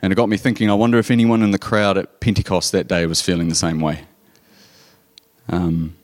and 0.00 0.12
it 0.12 0.16
got 0.16 0.28
me 0.28 0.36
thinking 0.36 0.70
I 0.70 0.74
wonder 0.74 0.98
if 0.98 1.10
anyone 1.10 1.42
in 1.42 1.50
the 1.50 1.58
crowd 1.58 1.98
at 1.98 2.20
Pentecost 2.20 2.72
that 2.72 2.88
day 2.88 3.06
was 3.06 3.20
feeling 3.20 3.48
the 3.48 3.54
same 3.54 3.80
way. 3.80 4.04
Um, 5.48 5.96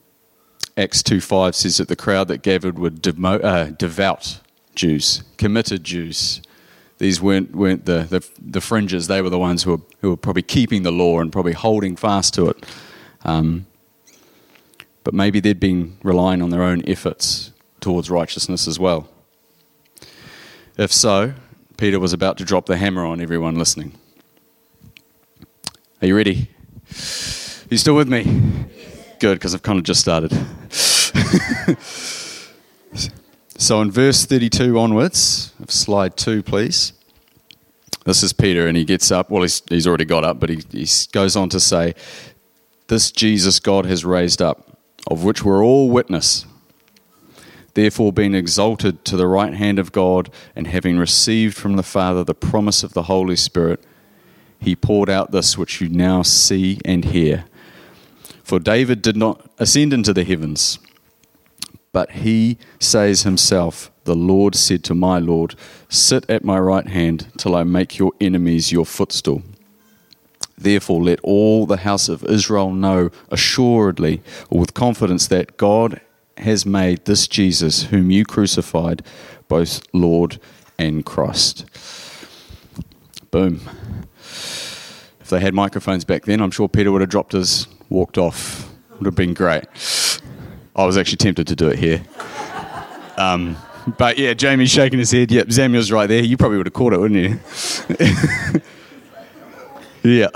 Acts 0.76 1.02
2 1.02 1.20
5 1.20 1.54
says 1.54 1.76
that 1.76 1.88
the 1.88 1.96
crowd 1.96 2.28
that 2.28 2.42
gathered 2.42 2.78
were 2.78 2.90
demo- 2.90 3.40
uh, 3.40 3.70
devout 3.70 4.40
Jews, 4.74 5.22
committed 5.36 5.84
Jews. 5.84 6.42
These 6.98 7.20
weren't, 7.20 7.54
weren't 7.54 7.84
the, 7.84 8.06
the, 8.08 8.28
the, 8.40 8.60
fringes, 8.60 9.06
they 9.06 9.20
were 9.20 9.30
the 9.30 9.38
ones 9.38 9.62
who 9.62 9.72
were, 9.72 9.82
who 10.00 10.10
were 10.10 10.16
probably 10.16 10.42
keeping 10.42 10.82
the 10.82 10.92
law 10.92 11.20
and 11.20 11.30
probably 11.32 11.52
holding 11.52 11.96
fast 11.96 12.34
to 12.34 12.48
it. 12.48 12.64
Um, 13.24 13.66
but 15.02 15.12
maybe 15.12 15.40
they'd 15.40 15.60
been 15.60 15.96
relying 16.02 16.40
on 16.40 16.50
their 16.50 16.62
own 16.62 16.82
efforts 16.88 17.52
towards 17.80 18.10
righteousness 18.10 18.66
as 18.66 18.78
well. 18.78 19.08
If 20.78 20.92
so, 20.92 21.34
Peter 21.76 21.98
was 21.98 22.12
about 22.12 22.38
to 22.38 22.44
drop 22.44 22.66
the 22.66 22.76
hammer 22.76 23.04
on 23.04 23.20
everyone 23.20 23.56
listening. 23.56 23.98
Are 26.00 26.06
you 26.06 26.16
ready? 26.16 26.48
Are 26.90 27.70
you 27.70 27.78
still 27.78 27.96
with 27.96 28.08
me? 28.08 28.24
Good, 29.18 29.38
because 29.38 29.54
I've 29.54 29.62
kind 29.62 29.78
of 29.78 29.84
just 29.84 30.00
started. 30.00 30.32
so 33.56 33.80
in 33.80 33.90
verse 33.90 34.24
32 34.24 34.78
onwards, 34.78 35.52
slide 35.66 36.16
two, 36.16 36.42
please. 36.42 36.92
This 38.04 38.22
is 38.22 38.32
Peter, 38.32 38.68
and 38.68 38.76
he 38.76 38.84
gets 38.84 39.10
up. 39.10 39.30
Well, 39.30 39.42
he's, 39.42 39.62
he's 39.68 39.86
already 39.86 40.04
got 40.04 40.24
up, 40.24 40.38
but 40.38 40.50
he, 40.50 40.62
he 40.70 40.86
goes 41.12 41.36
on 41.36 41.48
to 41.48 41.58
say, 41.58 41.94
This 42.88 43.10
Jesus 43.10 43.58
God 43.58 43.86
has 43.86 44.04
raised 44.04 44.42
up, 44.42 44.78
of 45.10 45.24
which 45.24 45.42
we're 45.42 45.64
all 45.64 45.90
witness. 45.90 46.46
Therefore, 47.74 48.12
being 48.12 48.34
exalted 48.34 49.04
to 49.04 49.16
the 49.16 49.26
right 49.26 49.52
hand 49.52 49.78
of 49.78 49.92
God, 49.92 50.30
and 50.54 50.66
having 50.66 50.96
received 50.96 51.56
from 51.56 51.76
the 51.76 51.82
Father 51.82 52.22
the 52.22 52.34
promise 52.34 52.82
of 52.84 52.94
the 52.94 53.04
Holy 53.04 53.36
Spirit, 53.36 53.82
he 54.60 54.76
poured 54.76 55.10
out 55.10 55.32
this 55.32 55.58
which 55.58 55.80
you 55.80 55.88
now 55.88 56.22
see 56.22 56.78
and 56.84 57.04
hear. 57.04 57.44
For 58.44 58.58
David 58.58 59.02
did 59.02 59.16
not 59.16 59.50
ascend 59.58 59.92
into 59.92 60.12
the 60.12 60.24
heavens, 60.24 60.78
but 61.92 62.12
he 62.12 62.58
says 62.78 63.22
himself, 63.22 63.90
The 64.04 64.14
Lord 64.14 64.54
said 64.54 64.84
to 64.84 64.94
my 64.94 65.18
Lord, 65.18 65.54
Sit 65.88 66.28
at 66.30 66.44
my 66.44 66.58
right 66.58 66.86
hand 66.86 67.26
till 67.36 67.56
I 67.56 67.64
make 67.64 67.98
your 67.98 68.12
enemies 68.20 68.70
your 68.70 68.86
footstool. 68.86 69.42
Therefore, 70.56 71.02
let 71.02 71.20
all 71.20 71.66
the 71.66 71.78
house 71.78 72.08
of 72.08 72.24
Israel 72.24 72.72
know 72.72 73.10
assuredly, 73.30 74.22
or 74.48 74.60
with 74.60 74.74
confidence, 74.74 75.26
that 75.28 75.56
God 75.56 76.00
has 76.38 76.66
made 76.66 77.04
this 77.04 77.28
Jesus, 77.28 77.84
whom 77.84 78.10
you 78.10 78.24
crucified, 78.24 79.02
both 79.48 79.82
Lord 79.92 80.38
and 80.78 81.04
Christ. 81.04 81.64
Boom. 83.30 83.60
If 84.20 85.30
they 85.30 85.40
had 85.40 85.54
microphones 85.54 86.04
back 86.04 86.24
then, 86.24 86.40
I'm 86.40 86.50
sure 86.50 86.68
Peter 86.68 86.92
would 86.92 87.00
have 87.00 87.10
dropped 87.10 87.32
his 87.32 87.66
walked 87.88 88.18
off. 88.18 88.70
Would 88.98 89.06
have 89.06 89.14
been 89.14 89.34
great. 89.34 89.64
I 90.76 90.84
was 90.84 90.96
actually 90.96 91.16
tempted 91.16 91.46
to 91.48 91.56
do 91.56 91.68
it 91.68 91.78
here. 91.78 92.02
Um, 93.16 93.56
but 93.98 94.18
yeah, 94.18 94.34
Jamie's 94.34 94.70
shaking 94.70 94.98
his 94.98 95.10
head. 95.10 95.30
Yep, 95.30 95.52
Samuel's 95.52 95.92
right 95.92 96.06
there. 96.06 96.22
You 96.22 96.36
probably 96.36 96.58
would 96.58 96.66
have 96.66 96.72
caught 96.72 96.92
it, 96.92 97.00
wouldn't 97.00 97.20
you? 97.20 98.60
yeah. 100.02 100.28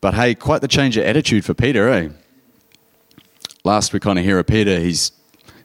But 0.00 0.14
hey, 0.14 0.34
quite 0.34 0.60
the 0.60 0.68
change 0.68 0.96
of 0.96 1.04
attitude 1.04 1.44
for 1.44 1.54
Peter, 1.54 1.88
eh? 1.88 2.08
Last 3.66 3.92
we 3.92 3.98
kind 3.98 4.16
of 4.16 4.24
hear 4.24 4.38
of 4.38 4.46
Peter, 4.46 4.78
he's 4.78 5.10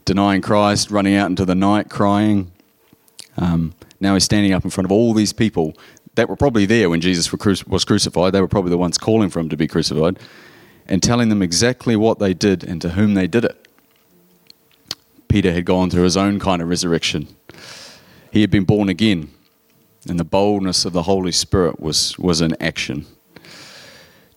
denying 0.05 0.41
Christ, 0.41 0.89
running 0.89 1.13
out 1.13 1.29
into 1.29 1.45
the 1.45 1.53
night, 1.53 1.91
crying. 1.91 2.51
Um, 3.37 3.75
now 3.99 4.15
he's 4.15 4.23
standing 4.23 4.53
up 4.53 4.63
in 4.63 4.71
front 4.71 4.85
of 4.85 4.91
all 4.91 5.13
these 5.13 5.33
people 5.33 5.77
that 6.15 6.27
were 6.27 6.35
probably 6.35 6.65
there 6.65 6.89
when 6.89 6.99
Jesus 6.99 7.31
was 7.31 7.85
crucified. 7.85 8.33
They 8.33 8.41
were 8.41 8.47
probably 8.47 8.71
the 8.71 8.77
ones 8.79 8.97
calling 8.97 9.29
for 9.29 9.39
him 9.39 9.49
to 9.49 9.55
be 9.55 9.67
crucified 9.67 10.17
and 10.87 11.03
telling 11.03 11.29
them 11.29 11.43
exactly 11.43 11.95
what 11.95 12.17
they 12.17 12.33
did 12.33 12.63
and 12.63 12.81
to 12.81 12.89
whom 12.89 13.13
they 13.13 13.27
did 13.27 13.45
it. 13.45 13.67
Peter 15.27 15.53
had 15.53 15.65
gone 15.65 15.91
through 15.91 16.01
his 16.01 16.17
own 16.17 16.39
kind 16.39 16.59
of 16.63 16.69
resurrection. 16.69 17.27
He 18.31 18.41
had 18.41 18.49
been 18.49 18.65
born 18.65 18.89
again, 18.89 19.29
and 20.09 20.19
the 20.19 20.23
boldness 20.23 20.85
of 20.85 20.93
the 20.93 21.03
Holy 21.03 21.31
Spirit 21.31 21.79
was, 21.79 22.17
was 22.17 22.41
in 22.41 22.59
action. 22.59 23.05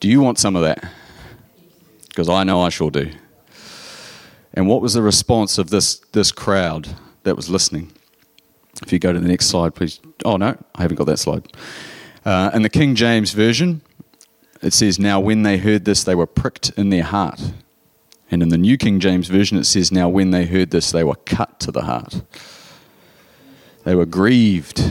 Do 0.00 0.08
you 0.10 0.20
want 0.20 0.38
some 0.38 0.54
of 0.54 0.60
that? 0.60 0.86
Because 2.10 2.28
I 2.28 2.44
know 2.44 2.60
I 2.60 2.68
sure 2.68 2.90
do. 2.90 3.10
And 4.54 4.68
what 4.68 4.80
was 4.80 4.94
the 4.94 5.02
response 5.02 5.58
of 5.58 5.70
this, 5.70 5.96
this 6.12 6.32
crowd 6.32 6.88
that 7.24 7.36
was 7.36 7.50
listening? 7.50 7.92
If 8.82 8.92
you 8.92 8.98
go 8.98 9.12
to 9.12 9.20
the 9.20 9.28
next 9.28 9.46
slide, 9.46 9.74
please. 9.74 10.00
Oh, 10.24 10.36
no, 10.36 10.56
I 10.74 10.82
haven't 10.82 10.96
got 10.96 11.06
that 11.06 11.18
slide. 11.18 11.52
Uh, 12.24 12.50
in 12.54 12.62
the 12.62 12.70
King 12.70 12.94
James 12.94 13.32
Version, 13.32 13.82
it 14.62 14.72
says, 14.72 14.98
Now 14.98 15.20
when 15.20 15.42
they 15.42 15.58
heard 15.58 15.84
this, 15.84 16.04
they 16.04 16.14
were 16.14 16.26
pricked 16.26 16.70
in 16.76 16.90
their 16.90 17.02
heart. 17.02 17.52
And 18.30 18.42
in 18.42 18.48
the 18.48 18.58
New 18.58 18.78
King 18.78 19.00
James 19.00 19.28
Version, 19.28 19.58
it 19.58 19.64
says, 19.64 19.92
Now 19.92 20.08
when 20.08 20.30
they 20.30 20.46
heard 20.46 20.70
this, 20.70 20.90
they 20.90 21.04
were 21.04 21.16
cut 21.26 21.60
to 21.60 21.72
the 21.72 21.82
heart. 21.82 22.22
They 23.84 23.94
were 23.94 24.06
grieved. 24.06 24.82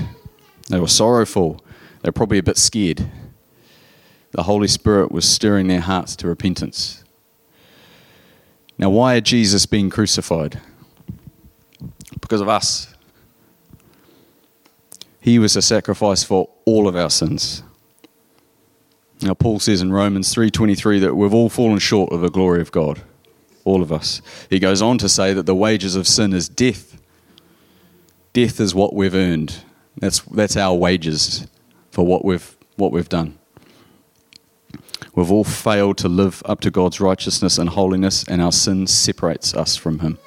They 0.70 0.79
were 0.79 0.88
sorrowful. 0.88 1.63
They 2.01 2.10
were 2.10 2.13
probably 2.13 2.38
a 2.38 2.43
bit 2.43 2.58
scared. 2.58 3.10
the 4.32 4.43
Holy 4.43 4.67
Spirit 4.67 5.12
was 5.12 5.27
stirring 5.27 5.67
their 5.67 5.82
hearts 5.82 6.15
to 6.17 6.27
repentance. 6.27 7.03
Now, 8.77 8.89
why 8.89 9.15
had 9.15 9.25
Jesus 9.25 9.65
been 9.65 9.89
crucified? 9.89 10.60
Because 12.20 12.42
of 12.42 12.50
us. 12.50 12.94
He 15.20 15.39
was 15.39 15.56
a 15.56 15.62
sacrifice 15.62 16.24
for 16.24 16.50
all 16.65 16.88
of 16.88 16.96
our 16.96 17.10
sins. 17.10 17.63
Now 19.24 19.34
Paul 19.34 19.60
says 19.60 19.82
in 19.82 19.94
Romans 19.94 20.34
3:23 20.34 21.00
that 21.00 21.15
we've 21.15 21.34
all 21.34 21.50
fallen 21.50 21.80
short 21.80 22.12
of 22.12 22.20
the 22.20 22.30
glory 22.30 22.60
of 22.60 22.72
God, 22.72 23.01
all 23.63 23.82
of 23.82 23.92
us. 23.92 24.22
He 24.50 24.60
goes 24.60 24.82
on 24.82 24.98
to 24.98 25.08
say 25.08 25.34
that 25.34 25.46
the 25.46 25.56
wages 25.56 25.96
of 25.96 26.08
sin 26.08 26.34
is 26.34 26.50
death. 26.50 26.98
Death 28.34 28.60
is 28.60 28.75
what 28.75 28.94
we've 28.94 29.15
earned. 29.15 29.63
That's 29.98 30.20
that's 30.20 30.58
our 30.58 30.75
wages 30.75 31.48
for 31.92 32.06
what 32.06 32.25
we've 32.25 32.58
what 32.75 32.92
we've 32.92 33.08
done. 33.08 33.38
We've 35.15 35.32
all 35.32 35.43
failed 35.43 35.98
to 36.00 36.10
live 36.10 36.41
up 36.46 36.60
to 36.62 36.72
God's 36.72 37.00
righteousness 37.00 37.60
and 37.60 37.70
holiness, 37.70 38.24
and 38.27 38.41
our 38.41 38.51
sin 38.51 38.88
separates 38.88 39.53
us 39.53 39.75
from 39.75 40.00
Him. 40.00 40.17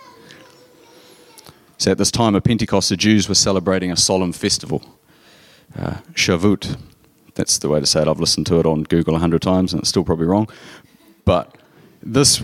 So 1.78 1.90
at 1.90 1.98
this 1.98 2.12
time 2.12 2.34
of 2.34 2.44
Pentecost, 2.44 2.88
the 2.88 2.96
Jews 2.96 3.28
were 3.28 3.34
celebrating 3.34 3.90
a 3.90 3.96
solemn 3.96 4.32
festival, 4.32 4.82
uh, 5.76 5.96
Shavuot. 6.14 6.78
That's 7.34 7.58
the 7.58 7.68
way 7.68 7.80
to 7.80 7.86
say 7.86 8.02
it. 8.02 8.08
I've 8.08 8.20
listened 8.20 8.46
to 8.46 8.60
it 8.60 8.66
on 8.66 8.84
Google 8.84 9.16
a 9.16 9.18
hundred 9.18 9.42
times, 9.42 9.72
and 9.72 9.80
it's 9.80 9.88
still 9.88 10.04
probably 10.04 10.26
wrong. 10.26 10.48
But 11.24 11.56
this 12.02 12.42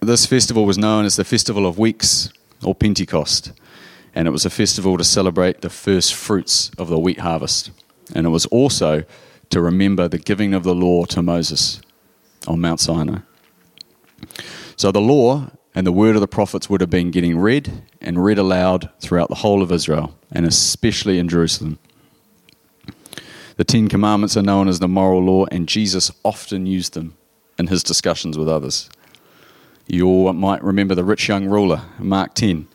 this 0.00 0.26
festival 0.26 0.64
was 0.64 0.78
known 0.78 1.04
as 1.04 1.16
the 1.16 1.24
Festival 1.24 1.66
of 1.66 1.78
Weeks 1.78 2.32
or 2.64 2.74
Pentecost, 2.74 3.52
and 4.14 4.26
it 4.26 4.30
was 4.30 4.44
a 4.44 4.50
festival 4.50 4.96
to 4.96 5.04
celebrate 5.04 5.60
the 5.60 5.70
first 5.70 6.14
fruits 6.14 6.70
of 6.78 6.88
the 6.88 6.98
wheat 6.98 7.20
harvest, 7.20 7.70
and 8.14 8.26
it 8.26 8.30
was 8.30 8.46
also 8.46 9.04
to 9.52 9.60
remember 9.60 10.08
the 10.08 10.18
giving 10.18 10.54
of 10.54 10.64
the 10.64 10.74
law 10.74 11.04
to 11.04 11.22
Moses 11.22 11.80
on 12.46 12.60
Mount 12.60 12.80
Sinai. 12.80 13.18
So 14.76 14.90
the 14.90 15.00
law 15.00 15.50
and 15.74 15.86
the 15.86 15.92
word 15.92 16.14
of 16.14 16.22
the 16.22 16.28
prophets 16.28 16.70
would 16.70 16.80
have 16.80 16.88
been 16.88 17.10
getting 17.10 17.38
read 17.38 17.82
and 18.00 18.24
read 18.24 18.38
aloud 18.38 18.88
throughout 19.00 19.28
the 19.28 19.36
whole 19.36 19.62
of 19.62 19.70
Israel, 19.70 20.16
and 20.30 20.46
especially 20.46 21.18
in 21.18 21.28
Jerusalem. 21.28 21.78
The 23.56 23.64
Ten 23.64 23.88
Commandments 23.88 24.38
are 24.38 24.42
known 24.42 24.68
as 24.68 24.80
the 24.80 24.88
moral 24.88 25.22
law, 25.22 25.44
and 25.50 25.68
Jesus 25.68 26.10
often 26.24 26.64
used 26.64 26.94
them 26.94 27.14
in 27.58 27.66
his 27.66 27.82
discussions 27.82 28.38
with 28.38 28.48
others. 28.48 28.88
You 29.86 30.06
all 30.06 30.32
might 30.32 30.64
remember 30.64 30.94
the 30.94 31.04
rich 31.04 31.28
young 31.28 31.46
ruler, 31.46 31.82
Mark 31.98 32.34
10, 32.34 32.68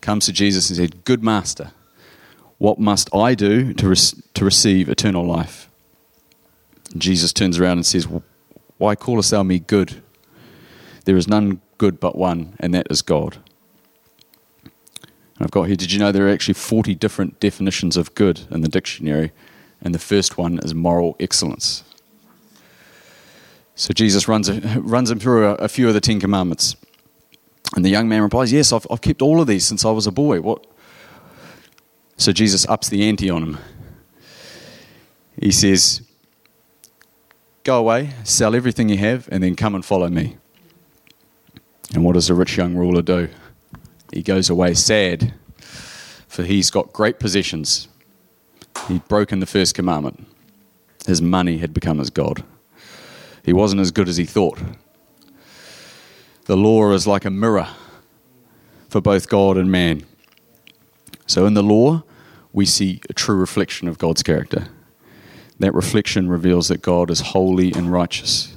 comes 0.00 0.26
to 0.26 0.32
Jesus 0.32 0.70
and 0.70 0.76
said, 0.76 1.04
Good 1.04 1.24
master, 1.24 1.72
what 2.58 2.78
must 2.78 3.12
I 3.12 3.34
do 3.34 3.72
to, 3.74 3.88
re- 3.88 4.22
to 4.34 4.44
receive 4.44 4.88
eternal 4.88 5.26
life? 5.26 5.69
Jesus 6.96 7.32
turns 7.32 7.58
around 7.58 7.78
and 7.78 7.86
says, 7.86 8.08
Why 8.78 8.94
callest 8.94 9.30
thou 9.30 9.42
me 9.42 9.58
good? 9.58 10.02
There 11.04 11.16
is 11.16 11.28
none 11.28 11.60
good 11.78 12.00
but 12.00 12.16
one, 12.16 12.54
and 12.60 12.74
that 12.74 12.86
is 12.90 13.02
God. 13.02 13.38
I've 15.40 15.50
got 15.50 15.64
here, 15.64 15.76
did 15.76 15.92
you 15.92 15.98
know 15.98 16.12
there 16.12 16.26
are 16.26 16.30
actually 16.30 16.54
40 16.54 16.94
different 16.96 17.40
definitions 17.40 17.96
of 17.96 18.14
good 18.14 18.42
in 18.50 18.60
the 18.60 18.68
dictionary? 18.68 19.32
And 19.80 19.94
the 19.94 19.98
first 19.98 20.36
one 20.36 20.58
is 20.58 20.74
moral 20.74 21.16
excellence. 21.18 21.82
So 23.74 23.94
Jesus 23.94 24.28
runs, 24.28 24.50
runs 24.76 25.10
him 25.10 25.18
through 25.18 25.46
a, 25.46 25.54
a 25.54 25.68
few 25.68 25.88
of 25.88 25.94
the 25.94 26.00
Ten 26.02 26.20
Commandments. 26.20 26.76
And 27.74 27.84
the 27.84 27.88
young 27.88 28.08
man 28.08 28.20
replies, 28.20 28.52
Yes, 28.52 28.72
I've, 28.72 28.86
I've 28.90 29.00
kept 29.00 29.22
all 29.22 29.40
of 29.40 29.46
these 29.46 29.64
since 29.64 29.84
I 29.84 29.90
was 29.90 30.06
a 30.06 30.10
boy. 30.12 30.42
What? 30.42 30.66
So 32.18 32.32
Jesus 32.32 32.68
ups 32.68 32.90
the 32.90 33.08
ante 33.08 33.30
on 33.30 33.42
him. 33.42 33.58
He 35.40 35.50
says, 35.50 36.02
Go 37.62 37.78
away, 37.78 38.10
sell 38.24 38.54
everything 38.54 38.88
you 38.88 38.96
have, 38.96 39.28
and 39.30 39.42
then 39.42 39.54
come 39.54 39.74
and 39.74 39.84
follow 39.84 40.08
me. 40.08 40.36
And 41.92 42.04
what 42.04 42.14
does 42.14 42.28
the 42.28 42.34
rich 42.34 42.56
young 42.56 42.74
ruler 42.74 43.02
do? 43.02 43.28
He 44.12 44.22
goes 44.22 44.48
away 44.48 44.74
sad, 44.74 45.34
for 46.26 46.42
he's 46.42 46.70
got 46.70 46.92
great 46.92 47.18
possessions. 47.18 47.88
He'd 48.88 49.06
broken 49.08 49.40
the 49.40 49.46
first 49.46 49.74
commandment. 49.74 50.26
His 51.06 51.20
money 51.20 51.58
had 51.58 51.74
become 51.74 51.98
his 51.98 52.10
God. 52.10 52.42
He 53.44 53.52
wasn't 53.52 53.80
as 53.80 53.90
good 53.90 54.08
as 54.08 54.16
he 54.16 54.24
thought. 54.24 54.58
The 56.46 56.56
law 56.56 56.92
is 56.92 57.06
like 57.06 57.24
a 57.24 57.30
mirror 57.30 57.68
for 58.88 59.00
both 59.00 59.28
God 59.28 59.56
and 59.56 59.70
man. 59.70 60.04
So 61.26 61.46
in 61.46 61.54
the 61.54 61.62
law, 61.62 62.02
we 62.52 62.66
see 62.66 63.00
a 63.08 63.12
true 63.12 63.36
reflection 63.36 63.86
of 63.86 63.98
God's 63.98 64.22
character. 64.22 64.68
That 65.60 65.74
reflection 65.74 66.28
reveals 66.28 66.68
that 66.68 66.82
God 66.82 67.10
is 67.10 67.20
holy 67.20 67.72
and 67.72 67.92
righteous. 67.92 68.56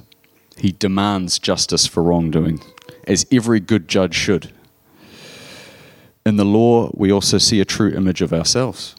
He 0.56 0.72
demands 0.72 1.38
justice 1.38 1.86
for 1.86 2.02
wrongdoing 2.02 2.60
as 3.06 3.26
every 3.30 3.60
good 3.60 3.88
judge 3.88 4.14
should. 4.14 4.50
In 6.24 6.36
the 6.36 6.44
law, 6.44 6.90
we 6.94 7.12
also 7.12 7.36
see 7.36 7.60
a 7.60 7.66
true 7.66 7.90
image 7.90 8.22
of 8.22 8.32
ourselves. 8.32 8.96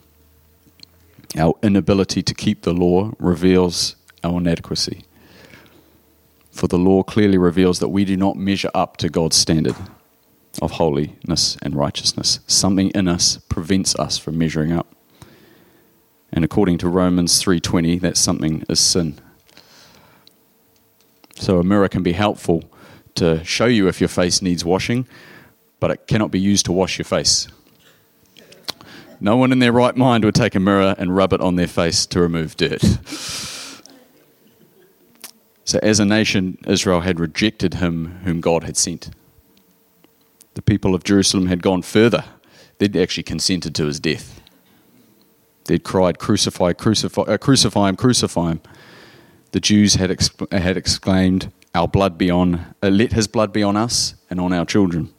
Our 1.35 1.55
inability 1.63 2.21
to 2.21 2.33
keep 2.35 2.61
the 2.61 2.73
law 2.73 3.11
reveals 3.17 3.95
our 4.23 4.37
inadequacy. 4.37 5.03
For 6.51 6.67
the 6.67 6.77
law 6.77 7.01
clearly 7.01 7.39
reveals 7.39 7.79
that 7.79 7.89
we 7.89 8.05
do 8.05 8.15
not 8.15 8.37
measure 8.37 8.69
up 8.75 8.97
to 8.97 9.09
God's 9.09 9.35
standard 9.35 9.75
of 10.61 10.71
holiness 10.71 11.57
and 11.63 11.75
righteousness. 11.75 12.39
Something 12.45 12.91
in 12.91 13.07
us 13.07 13.37
prevents 13.49 13.95
us 13.95 14.17
from 14.17 14.37
measuring 14.37 14.71
up. 14.71 14.94
And 16.35 16.43
according 16.43 16.77
to 16.79 16.89
Romans 16.89 17.41
3:20, 17.41 17.97
that 17.99 18.17
something 18.17 18.63
is 18.69 18.79
sin. 18.79 19.17
So 21.35 21.59
a 21.59 21.63
mirror 21.63 21.87
can 21.87 22.03
be 22.03 22.11
helpful 22.11 22.65
to 23.15 23.43
show 23.45 23.65
you 23.65 23.87
if 23.87 24.01
your 24.01 24.09
face 24.09 24.41
needs 24.41 24.65
washing, 24.65 25.07
but 25.79 25.91
it 25.91 26.07
cannot 26.07 26.31
be 26.31 26.39
used 26.39 26.65
to 26.65 26.73
wash 26.73 26.97
your 26.97 27.05
face. 27.05 27.47
No 29.21 29.37
one 29.37 29.53
in 29.53 29.59
their 29.59 29.71
right 29.71 29.95
mind 29.95 30.25
would 30.25 30.35
take 30.35 30.55
a 30.55 30.59
mirror 30.59 30.93
and 30.97 31.15
rub 31.15 31.31
it 31.31 31.39
on 31.39 31.55
their 31.55 31.67
face 31.67 32.05
to 32.07 32.19
remove 32.19 32.57
dirt. 32.57 32.83
So, 35.63 35.79
as 35.81 35.99
a 35.99 36.05
nation, 36.05 36.57
Israel 36.67 36.99
had 36.99 37.19
rejected 37.19 37.75
him 37.75 38.19
whom 38.23 38.41
God 38.41 38.65
had 38.65 38.77
sent. 38.77 39.09
The 40.53 40.61
people 40.61 40.93
of 40.93 41.03
Jerusalem 41.03 41.47
had 41.47 41.63
gone 41.63 41.81
further. 41.81 42.25
They'd 42.77 42.95
actually 42.97 43.23
consented 43.23 43.73
to 43.75 43.85
his 43.85 43.99
death. 43.99 44.34
They'd 45.65 45.83
cried, 45.83 46.19
Crucify, 46.19 46.73
crucify, 46.73 47.23
uh, 47.23 47.37
crucify 47.37 47.89
him, 47.89 47.95
crucify 47.95 48.51
him. 48.51 48.61
The 49.51 49.59
Jews 49.59 49.95
had, 49.95 50.09
exp- 50.09 50.51
had 50.51 50.77
exclaimed, 50.77 51.51
our 51.73 51.87
blood 51.87 52.17
be 52.17 52.29
on, 52.29 52.73
uh, 52.81 52.89
let 52.89 53.13
his 53.13 53.27
blood 53.27 53.51
be 53.51 53.63
on 53.63 53.75
us 53.75 54.15
and 54.29 54.39
on 54.39 54.53
our 54.53 54.65
children. 54.65 55.13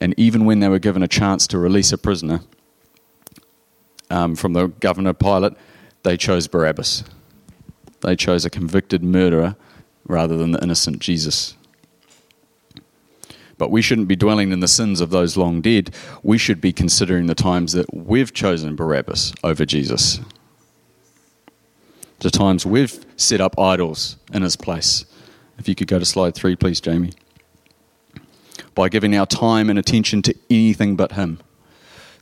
And 0.00 0.14
even 0.16 0.44
when 0.44 0.60
they 0.60 0.68
were 0.68 0.78
given 0.78 1.02
a 1.02 1.08
chance 1.08 1.46
to 1.48 1.58
release 1.58 1.92
a 1.92 1.98
prisoner 1.98 2.40
um, 4.10 4.34
from 4.34 4.52
the 4.52 4.68
governor 4.68 5.12
Pilate, 5.12 5.52
they 6.02 6.16
chose 6.16 6.48
Barabbas. 6.48 7.04
They 8.00 8.16
chose 8.16 8.44
a 8.44 8.50
convicted 8.50 9.04
murderer 9.04 9.56
rather 10.06 10.36
than 10.36 10.52
the 10.52 10.62
innocent 10.62 11.00
Jesus. 11.00 11.54
But 13.60 13.70
we 13.70 13.82
shouldn't 13.82 14.08
be 14.08 14.16
dwelling 14.16 14.50
in 14.50 14.58
the 14.58 14.66
sins 14.66 15.00
of 15.00 15.10
those 15.10 15.36
long 15.36 15.60
dead. 15.60 15.94
We 16.24 16.38
should 16.38 16.60
be 16.60 16.72
considering 16.72 17.26
the 17.26 17.34
times 17.36 17.74
that 17.74 17.94
we've 17.94 18.32
chosen 18.32 18.74
Barabbas 18.74 19.34
over 19.44 19.64
Jesus. 19.64 20.18
The 22.18 22.30
times 22.30 22.66
we've 22.66 23.04
set 23.16 23.40
up 23.40 23.58
idols 23.58 24.16
in 24.32 24.42
his 24.42 24.56
place 24.56 25.04
if 25.60 25.68
you 25.68 25.74
could 25.74 25.88
go 25.88 25.98
to 25.98 26.06
slide 26.06 26.34
three, 26.34 26.56
please, 26.56 26.80
Jamie. 26.80 27.12
By 28.74 28.88
giving 28.88 29.14
our 29.14 29.26
time 29.26 29.68
and 29.68 29.78
attention 29.78 30.22
to 30.22 30.34
anything 30.48 30.96
but 30.96 31.12
Him. 31.12 31.38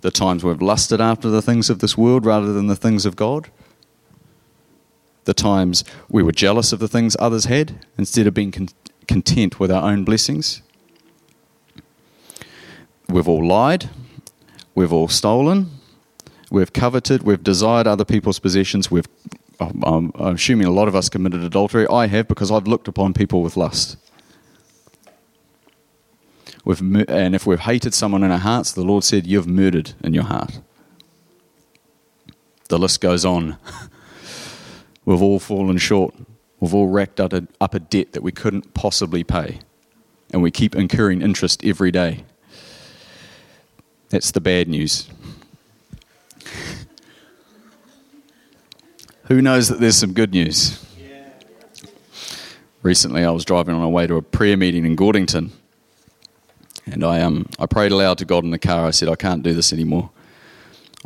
The 0.01 0.11
times 0.11 0.43
we've 0.43 0.61
lusted 0.61 1.01
after 1.01 1.31
the 1.31 1.41
things 1.41 1.71
of 1.71 1.79
this 1.79 1.97
world 1.97 2.27
rather 2.27 2.53
than 2.53 2.67
the 2.67 2.77
things 2.77 3.07
of 3.07 3.15
God. 3.15 3.49
The 5.25 5.35
times 5.35 5.85
we 6.09 6.23
were 6.23 6.33
jealous 6.33 6.73
of 6.73 6.81
the 6.81 6.89
things 6.89 7.17
others 7.21 7.45
had 7.45 7.87
instead 7.97 8.27
of 8.27 8.35
being 8.35 8.51
con- 8.51 8.71
content 9.07 9.61
with 9.61 9.71
our 9.71 9.89
own 9.89 10.03
blessings. 10.03 10.63
We've 13.09 13.29
all 13.29 13.47
lied. 13.47 13.89
We've 14.75 14.93
all 14.93 15.09
stolen. 15.09 15.71
We've 16.51 16.73
coveted. 16.73 17.23
We've 17.23 17.43
desired 17.43 17.87
other 17.87 18.05
people's 18.05 18.39
possessions. 18.39 18.91
We've 18.91 19.07
I'm, 19.61 20.13
I'm 20.15 20.35
assuming 20.37 20.67
a 20.67 20.71
lot 20.71 20.89
of 20.89 20.95
us 20.95 21.09
committed 21.09 21.43
adultery. 21.43 21.87
I 21.89 22.07
have 22.07 22.29
because 22.29 22.51
I've 22.51 22.69
looked 22.69 22.87
upon 22.87 23.13
people 23.13 23.43
with 23.43 23.57
lust. 23.57 23.97
We've, 26.65 26.81
and 27.09 27.35
if 27.35 27.47
we've 27.47 27.61
hated 27.61 27.95
someone 27.95 28.23
in 28.23 28.31
our 28.31 28.39
hearts, 28.39 28.73
the 28.73 28.83
Lord 28.83 29.05
said, 29.05 29.27
You've 29.27 29.47
murdered 29.47 29.95
in 30.03 30.15
your 30.15 30.25
heart. 30.25 30.61
The 32.69 32.79
list 32.79 33.01
goes 33.01 33.25
on. 33.25 33.57
We've 35.05 35.23
all 35.23 35.39
fallen 35.39 35.79
short. 35.79 36.15
We've 36.61 36.75
all 36.75 36.89
racked 36.89 37.19
up 37.19 37.33
a, 37.33 37.47
up 37.61 37.75
a 37.75 37.81
debt 37.81 38.13
that 38.13 38.23
we 38.23 38.31
couldn't 38.31 38.75
possibly 38.75 39.25
pay. 39.25 39.61
And 40.33 40.43
we 40.43 40.51
keep 40.51 40.77
incurring 40.77 41.23
interest 41.23 41.65
every 41.65 41.91
day. 41.91 42.25
That's 44.11 44.31
the 44.31 44.41
bad 44.41 44.69
news. 44.69 45.09
Who 49.25 49.43
knows 49.43 49.69
that 49.69 49.81
there's 49.81 49.97
some 49.97 50.15
good 50.15 50.33
news? 50.33 50.85
recently 52.83 53.25
I 53.25 53.31
was 53.31 53.45
driving 53.45 53.75
on 53.75 53.81
my 53.81 53.87
way 53.87 54.07
to 54.07 54.17
a 54.17 54.23
prayer 54.23 54.57
meeting 54.57 54.87
in 54.87 54.97
Gordonton, 54.97 55.51
and 56.87 57.05
I 57.05 57.21
um 57.21 57.47
I 57.59 57.67
prayed 57.67 57.93
aloud 57.93 58.19
to 58.19 58.25
God 58.25 58.45
in 58.45 58.51
the 58.51 58.59
car. 58.59 58.87
I 58.87 58.93
said, 58.93 59.09
I 59.09 59.17
can't 59.17 59.43
do 59.43 59.53
this 59.53 59.73
anymore. 59.73 60.11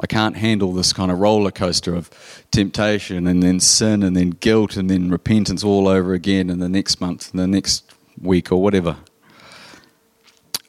I 0.01 0.07
can't 0.07 0.37
handle 0.37 0.73
this 0.73 0.93
kind 0.93 1.11
of 1.11 1.19
roller 1.19 1.51
coaster 1.51 1.95
of 1.95 2.09
temptation 2.51 3.27
and 3.27 3.43
then 3.43 3.61
sin 3.61 4.03
and 4.03 4.17
then 4.17 4.31
guilt 4.31 4.77
and 4.77 4.89
then 4.89 5.11
repentance 5.11 5.63
all 5.63 5.87
over 5.87 6.15
again 6.15 6.49
in 6.49 6.61
the 6.61 6.69
next 6.69 7.01
month 7.01 7.31
and 7.31 7.41
the 7.41 7.47
next 7.47 7.85
week 8.21 8.51
or 8.51 8.63
whatever. 8.63 8.97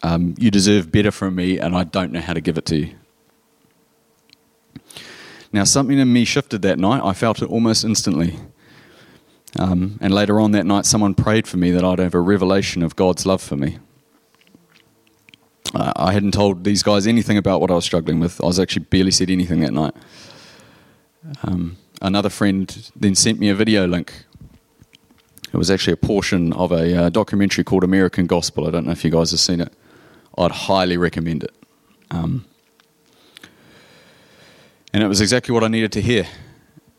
Um, 0.03 0.35
you 0.37 0.51
deserve 0.51 0.91
better 0.91 1.11
from 1.11 1.35
me, 1.35 1.57
and 1.57 1.75
I 1.75 1.85
don't 1.85 2.11
know 2.11 2.19
how 2.19 2.33
to 2.33 2.41
give 2.41 2.57
it 2.57 2.65
to 2.67 2.75
you. 2.75 2.95
Now, 5.53 5.63
something 5.63 5.97
in 5.97 6.11
me 6.11 6.25
shifted 6.25 6.61
that 6.63 6.77
night. 6.77 7.01
I 7.03 7.13
felt 7.13 7.41
it 7.41 7.49
almost 7.49 7.85
instantly. 7.85 8.37
Um, 9.57 9.97
and 10.01 10.13
later 10.13 10.39
on 10.39 10.51
that 10.51 10.65
night, 10.65 10.85
someone 10.85 11.13
prayed 11.13 11.47
for 11.47 11.57
me 11.57 11.71
that 11.71 11.85
I'd 11.85 11.99
have 11.99 12.15
a 12.15 12.19
revelation 12.19 12.83
of 12.83 12.95
God's 12.95 13.25
love 13.25 13.41
for 13.41 13.55
me. 13.55 13.77
Uh, 15.73 15.93
I 15.95 16.11
hadn't 16.11 16.31
told 16.31 16.63
these 16.63 16.83
guys 16.83 17.07
anything 17.07 17.37
about 17.37 17.61
what 17.61 17.71
I 17.71 17.75
was 17.75 17.85
struggling 17.85 18.19
with. 18.19 18.41
I 18.41 18.45
was 18.45 18.59
actually 18.59 18.85
barely 18.85 19.11
said 19.11 19.29
anything 19.29 19.61
that 19.61 19.73
night. 19.73 19.93
Um, 21.43 21.77
another 22.01 22.29
friend 22.29 22.91
then 22.95 23.15
sent 23.15 23.39
me 23.39 23.49
a 23.49 23.55
video 23.55 23.87
link. 23.87 24.25
It 25.53 25.57
was 25.57 25.71
actually 25.71 25.93
a 25.93 25.97
portion 25.97 26.51
of 26.53 26.71
a 26.71 27.05
uh, 27.05 27.09
documentary 27.09 27.63
called 27.63 27.83
American 27.83 28.25
Gospel. 28.25 28.67
I 28.67 28.71
don't 28.71 28.85
know 28.85 28.91
if 28.91 29.05
you 29.05 29.11
guys 29.11 29.31
have 29.31 29.39
seen 29.39 29.61
it. 29.61 29.71
I'd 30.37 30.51
highly 30.51 30.97
recommend 30.97 31.43
it. 31.43 31.53
Um, 32.11 32.45
and 34.93 35.03
it 35.03 35.07
was 35.07 35.21
exactly 35.21 35.53
what 35.53 35.63
I 35.63 35.67
needed 35.67 35.91
to 35.93 36.01
hear. 36.01 36.27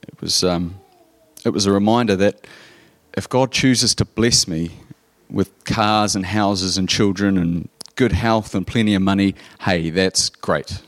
It 0.09 0.21
was, 0.21 0.43
um, 0.43 0.81
it 1.45 1.51
was 1.51 1.67
a 1.67 1.73
reminder 1.73 2.17
that 2.17 2.47
if 3.17 3.29
God 3.29 3.53
chooses 3.53 3.95
to 3.97 4.05
bless 4.05 4.49
me 4.49 4.73
with 5.31 5.65
cars 5.65 6.17
and 6.17 6.27
houses 6.27 6.77
and 6.77 6.89
children 6.89 7.39
and 7.39 7.69
good 7.97 8.13
health 8.13 8.55
and 8.55 8.67
plenty 8.67 8.95
of 8.95 9.03
money, 9.03 9.35
hey, 9.61 9.91
that's 9.91 10.29
great. 10.29 10.83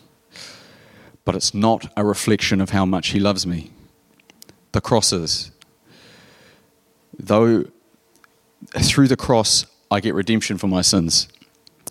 But 1.24 1.34
it's 1.34 1.54
not 1.54 1.92
a 1.96 2.04
reflection 2.04 2.60
of 2.60 2.70
how 2.70 2.84
much 2.84 3.08
He 3.08 3.20
loves 3.20 3.46
me. 3.46 3.70
The 4.72 4.80
cross 4.80 5.12
is. 5.12 5.50
Though 7.18 7.64
through 8.78 9.08
the 9.08 9.16
cross 9.16 9.66
I 9.90 10.00
get 10.00 10.14
redemption 10.14 10.58
for 10.58 10.66
my 10.66 10.82
sins, 10.82 11.28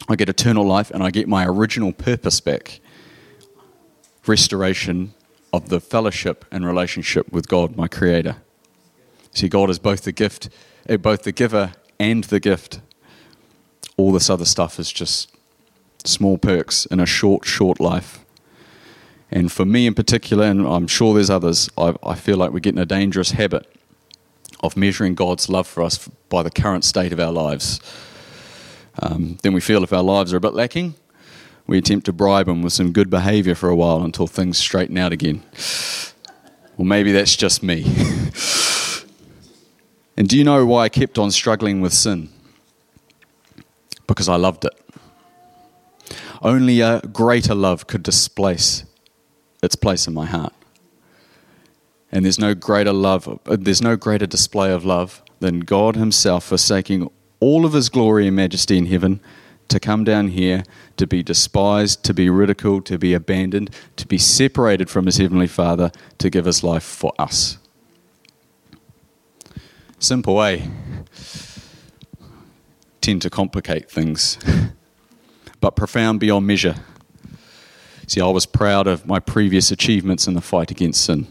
I 0.08 0.16
get 0.16 0.30
eternal 0.30 0.66
life, 0.66 0.92
and 0.92 1.04
I 1.04 1.12
get 1.12 1.28
my 1.28 1.46
original 1.46 1.92
purpose 1.92 2.40
back 2.40 2.80
restoration 4.28 5.14
of 5.54 5.70
the 5.70 5.80
fellowship 5.80 6.46
and 6.52 6.66
relationship 6.66 7.32
with 7.32 7.48
God, 7.48 7.76
my 7.76 7.88
Creator. 7.88 8.38
See, 9.32 9.48
God 9.48 9.70
is 9.70 9.80
both 9.80 10.04
the 10.04 10.12
gift, 10.12 10.50
eh, 10.88 10.98
both 10.98 11.24
the 11.24 11.32
giver 11.32 11.74
and 12.00 12.24
the 12.26 12.40
gift. 12.40 12.82
All 13.98 14.12
this 14.12 14.30
other 14.30 14.46
stuff 14.46 14.80
is 14.80 14.92
just 14.92 15.32
small 16.04 16.38
perks 16.38 16.86
in 16.86 17.00
a 17.00 17.06
short, 17.06 17.46
short 17.46 17.80
life. 17.80 18.26
And 19.32 19.52
for 19.52 19.66
me 19.66 19.88
in 19.88 19.94
particular, 19.94 20.46
and 20.46 20.66
I'm 20.66 20.88
sure 20.88 21.14
there's 21.14 21.30
others, 21.30 21.70
I, 21.78 21.96
I 22.04 22.16
feel 22.16 22.38
like 22.38 22.52
we 22.52 22.62
get 22.62 22.76
in 22.76 22.80
a 22.80 22.86
dangerous 22.86 23.32
habit 23.32 23.66
of 24.62 24.78
measuring 24.78 25.16
God's 25.16 25.50
love 25.50 25.68
for 25.68 25.84
us 25.84 26.08
by 26.30 26.44
the 26.44 26.52
current 26.52 26.84
state 26.84 27.12
of 27.12 27.20
our 27.20 27.32
lives. 27.32 27.80
Um, 29.02 29.38
then 29.44 29.54
we 29.54 29.62
feel 29.62 29.84
if 29.84 29.94
our 29.94 30.04
lives 30.04 30.34
are 30.34 30.38
a 30.38 30.42
bit 30.42 30.54
lacking, 30.54 30.96
we 31.68 31.78
attempt 31.78 32.06
to 32.06 32.14
bribe 32.14 32.48
Him 32.48 32.62
with 32.62 32.74
some 32.74 32.92
good 32.92 33.10
behavior 33.10 33.56
for 33.56 33.70
a 33.70 33.76
while 33.76 34.04
until 34.04 34.28
things 34.28 34.58
straighten 34.58 34.98
out 34.98 35.12
again. 35.12 35.44
Well, 36.78 36.86
maybe 36.86 37.12
that's 37.12 37.36
just 37.36 37.64
me. 37.64 37.84
and 40.18 40.28
do 40.28 40.38
you 40.38 40.44
know 40.44 40.66
why 40.66 40.84
I 40.84 40.90
kept 40.90 41.18
on 41.18 41.32
struggling 41.32 41.82
with 41.82 41.94
sin? 41.94 42.30
Because 44.08 44.30
I 44.30 44.36
loved 44.36 44.66
it. 44.66 44.74
Only 46.42 46.82
a 46.82 47.02
greater 47.02 47.56
love 47.56 47.88
could 47.88 48.04
displace 48.04 48.86
its 49.64 49.76
place 49.76 50.08
in 50.08 50.14
my 50.14 50.28
heart. 50.28 50.54
And 52.12 52.24
there's 52.24 52.40
no 52.40 52.54
greater 52.54 52.94
love, 52.94 53.40
there's 53.46 53.82
no 53.82 53.96
greater 53.96 54.28
display 54.28 54.72
of 54.72 54.86
love 54.86 55.24
than 55.40 55.62
God 55.62 55.96
Himself 55.96 56.46
forsaking 56.46 57.10
all 57.46 57.66
of 57.66 57.74
His 57.74 57.90
glory 57.90 58.28
and 58.28 58.36
majesty 58.36 58.78
in 58.78 58.88
heaven 58.88 59.20
to 59.68 59.80
come 59.80 60.04
down 60.04 60.30
here, 60.30 60.64
to 60.98 61.08
be 61.08 61.24
despised, 61.24 62.04
to 62.04 62.14
be 62.14 62.30
ridiculed, 62.30 62.86
to 62.88 62.98
be 62.98 63.14
abandoned, 63.14 63.70
to 63.98 64.08
be 64.08 64.18
separated 64.18 64.90
from 64.90 65.06
his 65.06 65.18
heavenly 65.18 65.48
Father, 65.48 65.92
to 66.18 66.30
give 66.30 66.46
his 66.46 66.64
life 66.64 66.84
for 66.84 67.14
us. 67.20 67.58
Simple, 70.00 70.42
eh? 70.44 70.68
Tend 73.02 73.22
to 73.22 73.30
complicate 73.30 73.90
things, 73.90 74.38
but 75.62 75.76
profound 75.76 76.20
beyond 76.20 76.46
measure. 76.46 76.76
See, 78.08 78.22
I 78.22 78.28
was 78.28 78.46
proud 78.46 78.88
of 78.88 79.06
my 79.06 79.20
previous 79.20 79.72
achievements 79.72 80.28
in 80.28 80.36
the 80.36 80.42
fight 80.42 80.70
against 80.70 81.04
sin, 81.04 81.28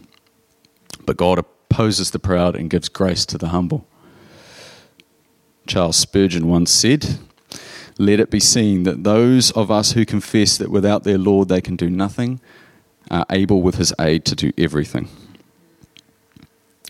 but 1.05 1.17
God 1.17 1.39
opposes 1.39 2.11
the 2.11 2.19
proud 2.19 2.55
and 2.55 2.69
gives 2.69 2.89
grace 2.89 3.25
to 3.27 3.37
the 3.37 3.49
humble. 3.49 3.87
Charles 5.67 5.97
Spurgeon 5.97 6.47
once 6.47 6.71
said, 6.71 7.19
let 7.97 8.19
it 8.19 8.29
be 8.29 8.39
seen 8.39 8.83
that 8.83 9.03
those 9.03 9.51
of 9.51 9.71
us 9.71 9.93
who 9.93 10.05
confess 10.05 10.57
that 10.57 10.69
without 10.69 11.03
their 11.03 11.17
Lord 11.17 11.47
they 11.47 11.61
can 11.61 11.75
do 11.75 11.89
nothing 11.89 12.41
are 13.09 13.25
able 13.29 13.61
with 13.61 13.75
his 13.75 13.93
aid 13.99 14.25
to 14.25 14.35
do 14.35 14.51
everything. 14.57 15.07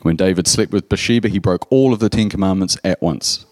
When 0.02 0.16
David 0.16 0.48
slept 0.48 0.72
with 0.72 0.90
Bathsheba, 0.90 1.30
he 1.30 1.40
broke 1.40 1.72
all 1.72 1.94
of 1.94 2.00
the 2.00 2.10
Ten 2.10 2.30
Commandments 2.30 2.78
at 2.84 3.02
once. 3.02 3.46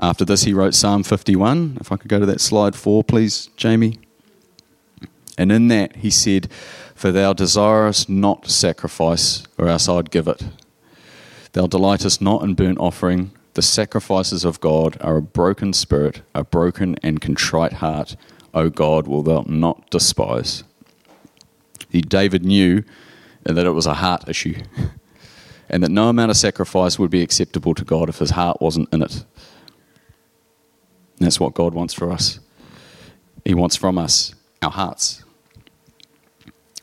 After 0.00 0.24
this, 0.24 0.42
he 0.42 0.52
wrote 0.52 0.74
Psalm 0.74 1.04
51. 1.04 1.78
If 1.80 1.92
I 1.92 1.96
could 1.96 2.08
go 2.08 2.18
to 2.18 2.26
that 2.26 2.40
slide 2.40 2.74
four, 2.74 3.04
please, 3.04 3.48
Jamie. 3.56 4.00
And 5.38 5.52
in 5.52 5.68
that, 5.68 5.96
he 5.96 6.10
said, 6.10 6.50
For 6.94 7.12
thou 7.12 7.32
desirest 7.32 8.08
not 8.08 8.48
sacrifice, 8.48 9.44
or 9.56 9.68
else 9.68 9.88
I'd 9.88 10.10
give 10.10 10.26
it. 10.26 10.42
Thou 11.52 11.66
delightest 11.66 12.20
not 12.20 12.42
in 12.42 12.54
burnt 12.54 12.78
offering. 12.78 13.30
The 13.54 13.62
sacrifices 13.62 14.44
of 14.44 14.60
God 14.60 14.96
are 15.00 15.16
a 15.16 15.22
broken 15.22 15.72
spirit, 15.72 16.22
a 16.34 16.42
broken 16.42 16.96
and 17.02 17.20
contrite 17.20 17.74
heart. 17.74 18.16
O 18.52 18.68
God, 18.68 19.06
will 19.06 19.22
thou 19.22 19.44
not 19.48 19.90
despise. 19.90 20.64
He, 21.88 22.00
David 22.00 22.44
knew 22.44 22.82
that 23.44 23.64
it 23.64 23.70
was 23.70 23.86
a 23.86 23.94
heart 23.94 24.28
issue, 24.28 24.60
and 25.68 25.82
that 25.82 25.90
no 25.90 26.08
amount 26.08 26.32
of 26.32 26.36
sacrifice 26.36 26.98
would 26.98 27.10
be 27.10 27.22
acceptable 27.22 27.74
to 27.74 27.84
God 27.84 28.08
if 28.08 28.18
his 28.18 28.30
heart 28.30 28.60
wasn't 28.60 28.92
in 28.92 29.02
it. 29.02 29.24
And 31.18 31.26
that's 31.26 31.38
what 31.38 31.54
God 31.54 31.74
wants 31.74 31.94
for 31.94 32.10
us. 32.10 32.40
He 33.44 33.54
wants 33.54 33.76
from 33.76 33.98
us 33.98 34.34
our 34.62 34.70
hearts. 34.70 35.22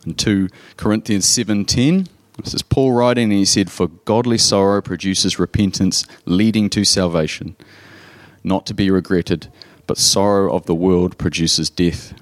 In 0.05 0.15
2 0.15 0.49
Corinthians 0.77 1.25
7:10 1.25 2.07
this 2.43 2.53
is 2.53 2.61
Paul 2.61 2.93
writing, 2.93 3.25
and 3.25 3.33
he 3.33 3.45
said, 3.45 3.71
For 3.71 3.87
godly 3.87 4.37
sorrow 4.37 4.81
produces 4.81 5.39
repentance 5.39 6.05
leading 6.25 6.69
to 6.71 6.83
salvation, 6.83 7.55
not 8.43 8.65
to 8.67 8.73
be 8.73 8.89
regretted, 8.89 9.51
but 9.87 9.97
sorrow 9.97 10.53
of 10.53 10.65
the 10.65 10.75
world 10.75 11.17
produces 11.17 11.69
death. 11.69 12.13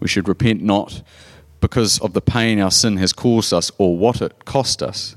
We 0.00 0.08
should 0.08 0.28
repent 0.28 0.62
not 0.62 1.02
because 1.60 1.98
of 2.00 2.12
the 2.12 2.20
pain 2.20 2.60
our 2.60 2.70
sin 2.70 2.98
has 2.98 3.12
caused 3.12 3.52
us 3.52 3.70
or 3.78 3.96
what 3.96 4.20
it 4.20 4.44
cost 4.44 4.82
us, 4.82 5.16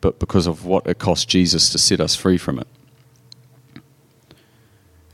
but 0.00 0.18
because 0.18 0.46
of 0.46 0.64
what 0.64 0.86
it 0.86 0.98
cost 0.98 1.28
Jesus 1.28 1.70
to 1.70 1.78
set 1.78 2.00
us 2.00 2.14
free 2.14 2.38
from 2.38 2.58
it. 2.58 2.68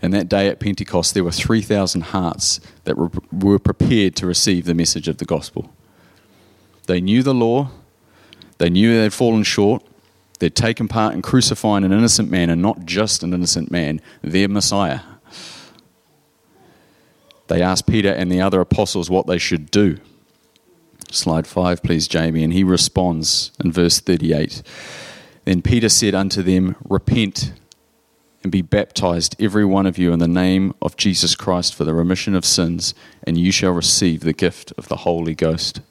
And 0.00 0.12
that 0.14 0.28
day 0.28 0.46
at 0.48 0.60
Pentecost, 0.60 1.14
there 1.14 1.24
were 1.24 1.32
3,000 1.32 2.02
hearts 2.02 2.60
that 2.84 2.96
were 2.96 3.58
prepared 3.58 4.14
to 4.16 4.26
receive 4.26 4.64
the 4.64 4.74
message 4.74 5.08
of 5.08 5.18
the 5.18 5.24
gospel. 5.24 5.72
They 6.88 7.02
knew 7.02 7.22
the 7.22 7.34
law, 7.34 7.68
they 8.56 8.70
knew 8.70 8.98
they'd 8.98 9.12
fallen 9.12 9.42
short, 9.42 9.84
they'd 10.38 10.54
taken 10.54 10.88
part 10.88 11.12
in 11.12 11.20
crucifying 11.20 11.84
an 11.84 11.92
innocent 11.92 12.30
man, 12.30 12.48
and 12.48 12.62
not 12.62 12.86
just 12.86 13.22
an 13.22 13.34
innocent 13.34 13.70
man, 13.70 14.00
their 14.22 14.48
Messiah. 14.48 15.00
They 17.48 17.60
asked 17.60 17.86
Peter 17.86 18.08
and 18.08 18.32
the 18.32 18.40
other 18.40 18.62
apostles 18.62 19.10
what 19.10 19.26
they 19.26 19.36
should 19.36 19.70
do. 19.70 19.98
Slide 21.10 21.46
5, 21.46 21.82
please, 21.82 22.08
Jamie. 22.08 22.42
And 22.42 22.54
he 22.54 22.64
responds 22.64 23.52
in 23.62 23.70
verse 23.70 24.00
38 24.00 24.62
Then 25.44 25.60
Peter 25.60 25.90
said 25.90 26.14
unto 26.14 26.42
them, 26.42 26.74
Repent 26.88 27.52
and 28.42 28.50
be 28.50 28.62
baptized, 28.62 29.36
every 29.38 29.64
one 29.64 29.84
of 29.84 29.98
you, 29.98 30.14
in 30.14 30.20
the 30.20 30.28
name 30.28 30.72
of 30.80 30.96
Jesus 30.96 31.34
Christ 31.34 31.74
for 31.74 31.84
the 31.84 31.92
remission 31.92 32.34
of 32.34 32.46
sins, 32.46 32.94
and 33.24 33.36
you 33.36 33.52
shall 33.52 33.72
receive 33.72 34.20
the 34.20 34.32
gift 34.32 34.72
of 34.78 34.88
the 34.88 34.96
Holy 34.96 35.34
Ghost. 35.34 35.82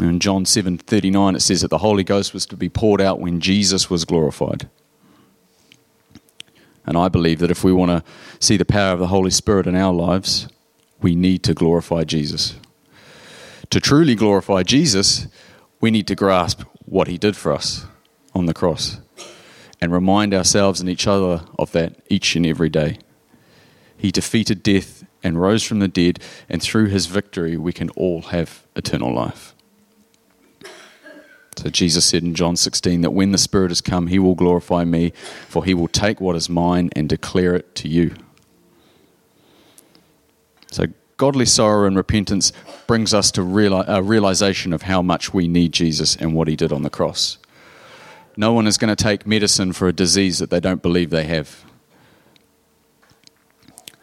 In 0.00 0.18
John 0.18 0.44
7:39 0.44 1.36
it 1.36 1.40
says 1.40 1.60
that 1.60 1.68
the 1.68 1.78
Holy 1.78 2.04
Ghost 2.04 2.32
was 2.32 2.46
to 2.46 2.56
be 2.56 2.68
poured 2.68 3.00
out 3.00 3.20
when 3.20 3.40
Jesus 3.40 3.90
was 3.90 4.04
glorified. 4.04 4.68
And 6.86 6.96
I 6.96 7.08
believe 7.08 7.38
that 7.40 7.50
if 7.50 7.62
we 7.62 7.72
want 7.72 7.90
to 7.90 8.02
see 8.38 8.56
the 8.56 8.64
power 8.64 8.94
of 8.94 8.98
the 8.98 9.08
Holy 9.08 9.30
Spirit 9.30 9.66
in 9.66 9.76
our 9.76 9.92
lives, 9.92 10.48
we 11.00 11.14
need 11.14 11.42
to 11.44 11.54
glorify 11.54 12.04
Jesus. 12.04 12.56
To 13.68 13.80
truly 13.80 14.14
glorify 14.14 14.62
Jesus, 14.62 15.28
we 15.80 15.90
need 15.90 16.06
to 16.08 16.14
grasp 16.14 16.62
what 16.84 17.06
he 17.06 17.18
did 17.18 17.36
for 17.36 17.52
us. 17.52 17.86
on 18.34 18.46
the 18.46 18.54
cross 18.54 18.98
and 19.80 19.92
remind 19.92 20.34
ourselves 20.34 20.80
and 20.80 20.88
each 20.88 21.06
other 21.06 21.42
of 21.58 21.72
that 21.72 21.96
each 22.08 22.36
and 22.36 22.46
every 22.46 22.68
day. 22.68 22.98
He 23.96 24.10
defeated 24.10 24.62
death 24.62 25.04
and 25.22 25.40
rose 25.40 25.62
from 25.62 25.80
the 25.80 25.88
dead, 25.88 26.18
and 26.48 26.62
through 26.62 26.86
his 26.86 27.06
victory, 27.06 27.56
we 27.56 27.72
can 27.72 27.90
all 27.90 28.22
have 28.22 28.66
eternal 28.74 29.14
life. 29.14 29.54
So 31.56 31.68
Jesus 31.68 32.06
said 32.06 32.22
in 32.22 32.34
John 32.34 32.56
16 32.56 33.02
that 33.02 33.10
when 33.10 33.32
the 33.32 33.38
Spirit 33.38 33.70
has 33.70 33.80
come, 33.80 34.06
he 34.06 34.18
will 34.18 34.34
glorify 34.34 34.84
me, 34.84 35.12
for 35.48 35.64
he 35.64 35.74
will 35.74 35.88
take 35.88 36.20
what 36.20 36.36
is 36.36 36.48
mine 36.48 36.90
and 36.94 37.08
declare 37.08 37.54
it 37.54 37.74
to 37.76 37.88
you. 37.88 38.14
So 40.70 40.86
godly 41.16 41.44
sorrow 41.44 41.86
and 41.86 41.96
repentance 41.96 42.52
brings 42.86 43.12
us 43.12 43.30
to 43.32 43.42
a 43.42 44.02
realization 44.02 44.72
of 44.72 44.82
how 44.82 45.02
much 45.02 45.34
we 45.34 45.48
need 45.48 45.72
Jesus 45.72 46.16
and 46.16 46.34
what 46.34 46.48
he 46.48 46.56
did 46.56 46.72
on 46.72 46.82
the 46.82 46.88
cross. 46.88 47.36
No 48.36 48.52
one 48.52 48.66
is 48.66 48.78
going 48.78 48.94
to 48.94 49.02
take 49.02 49.26
medicine 49.26 49.72
for 49.72 49.88
a 49.88 49.92
disease 49.92 50.38
that 50.38 50.50
they 50.50 50.60
don't 50.60 50.80
believe 50.80 51.10
they 51.10 51.24
have. 51.24 51.64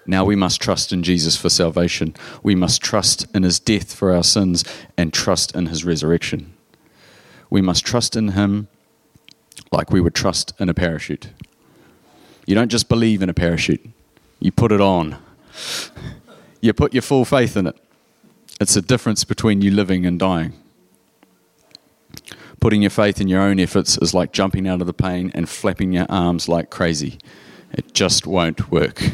Now 0.05 0.25
we 0.25 0.35
must 0.35 0.61
trust 0.61 0.91
in 0.91 1.01
Jesus 1.01 1.37
for 1.37 1.49
salvation. 1.49 2.13
We 2.43 2.55
must 2.55 2.81
trust 2.81 3.25
in 3.33 3.43
his 3.43 3.59
death 3.59 3.93
for 3.93 4.13
our 4.13 4.23
sins 4.23 4.63
and 4.97 5.11
trust 5.11 5.55
in 5.55 5.67
his 5.67 5.83
resurrection. 5.83 6.53
We 7.49 7.61
must 7.61 7.85
trust 7.85 8.15
in 8.15 8.29
him 8.29 8.67
like 9.71 9.91
we 9.91 10.01
would 10.01 10.15
trust 10.15 10.53
in 10.59 10.69
a 10.69 10.73
parachute. 10.73 11.29
You 12.45 12.55
don't 12.55 12.69
just 12.69 12.89
believe 12.89 13.21
in 13.21 13.29
a 13.29 13.33
parachute, 13.33 13.85
you 14.39 14.51
put 14.51 14.71
it 14.71 14.81
on. 14.81 15.17
You 16.61 16.73
put 16.73 16.93
your 16.93 17.01
full 17.01 17.25
faith 17.25 17.55
in 17.57 17.67
it. 17.67 17.77
It's 18.59 18.73
the 18.73 18.81
difference 18.81 19.23
between 19.23 19.61
you 19.61 19.71
living 19.71 20.05
and 20.05 20.19
dying. 20.19 20.53
Putting 22.59 22.81
your 22.81 22.89
faith 22.89 23.21
in 23.21 23.27
your 23.27 23.41
own 23.41 23.59
efforts 23.59 23.97
is 23.99 24.13
like 24.13 24.31
jumping 24.31 24.67
out 24.67 24.81
of 24.81 24.87
the 24.87 24.93
plane 24.93 25.31
and 25.35 25.47
flapping 25.47 25.93
your 25.93 26.07
arms 26.09 26.49
like 26.49 26.71
crazy. 26.71 27.19
It 27.71 27.93
just 27.93 28.25
won't 28.25 28.71
work. 28.71 28.99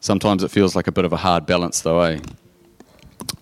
Sometimes 0.00 0.42
it 0.44 0.50
feels 0.50 0.76
like 0.76 0.86
a 0.86 0.92
bit 0.92 1.04
of 1.04 1.12
a 1.12 1.16
hard 1.16 1.46
balance, 1.46 1.80
though, 1.80 2.00
eh? 2.00 2.20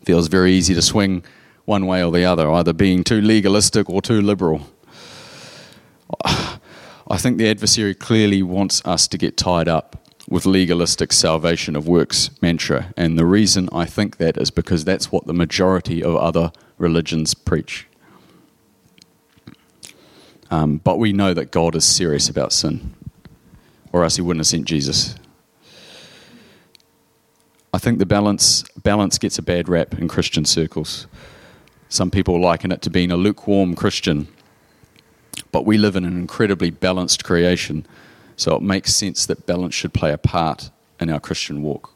Feels 0.04 0.28
very 0.28 0.52
easy 0.52 0.74
to 0.74 0.82
swing 0.82 1.24
one 1.64 1.86
way 1.86 2.02
or 2.04 2.10
the 2.10 2.24
other, 2.24 2.50
either 2.50 2.72
being 2.72 3.04
too 3.04 3.20
legalistic 3.20 3.88
or 3.88 4.02
too 4.02 4.20
liberal. 4.20 4.66
I 6.24 7.18
think 7.18 7.38
the 7.38 7.48
adversary 7.48 7.94
clearly 7.94 8.42
wants 8.42 8.84
us 8.84 9.06
to 9.08 9.18
get 9.18 9.36
tied 9.36 9.68
up 9.68 9.98
with 10.28 10.46
legalistic 10.46 11.12
salvation 11.12 11.76
of 11.76 11.86
works 11.86 12.30
mantra. 12.40 12.92
And 12.96 13.18
the 13.18 13.26
reason 13.26 13.68
I 13.72 13.84
think 13.84 14.16
that 14.16 14.36
is 14.38 14.50
because 14.50 14.84
that's 14.84 15.12
what 15.12 15.26
the 15.26 15.34
majority 15.34 16.02
of 16.02 16.16
other 16.16 16.52
religions 16.78 17.34
preach. 17.34 17.86
Um, 20.50 20.78
but 20.78 20.98
we 20.98 21.12
know 21.12 21.34
that 21.34 21.50
God 21.50 21.74
is 21.74 21.84
serious 21.84 22.28
about 22.28 22.52
sin, 22.52 22.94
or 23.92 24.04
else 24.04 24.16
he 24.16 24.22
wouldn't 24.22 24.40
have 24.40 24.46
sent 24.46 24.66
Jesus. 24.66 25.16
I 27.74 27.78
think 27.78 27.98
the 27.98 28.06
balance, 28.06 28.62
balance 28.82 29.16
gets 29.18 29.38
a 29.38 29.42
bad 29.42 29.68
rap 29.68 29.94
in 29.98 30.08
Christian 30.08 30.44
circles. 30.44 31.06
Some 31.92 32.10
people 32.10 32.40
liken 32.40 32.72
it 32.72 32.80
to 32.82 32.90
being 32.90 33.10
a 33.10 33.18
lukewarm 33.18 33.74
Christian. 33.74 34.26
But 35.50 35.66
we 35.66 35.76
live 35.76 35.94
in 35.94 36.06
an 36.06 36.16
incredibly 36.16 36.70
balanced 36.70 37.22
creation 37.22 37.84
so 38.34 38.56
it 38.56 38.62
makes 38.62 38.96
sense 38.96 39.26
that 39.26 39.44
balance 39.44 39.74
should 39.74 39.92
play 39.92 40.10
a 40.10 40.16
part 40.16 40.70
in 40.98 41.10
our 41.10 41.20
Christian 41.20 41.62
walk. 41.62 41.92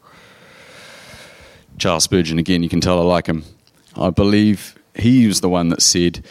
Charles 1.78 2.04
Spurgeon, 2.04 2.38
again, 2.38 2.62
you 2.62 2.68
can 2.68 2.82
tell 2.82 3.00
I 3.00 3.04
like 3.04 3.26
him. 3.26 3.44
I 3.96 4.10
believe 4.10 4.78
he 4.94 5.26
was 5.26 5.40
the 5.40 5.48
one 5.48 5.70
that 5.70 5.80
said, 5.80 6.22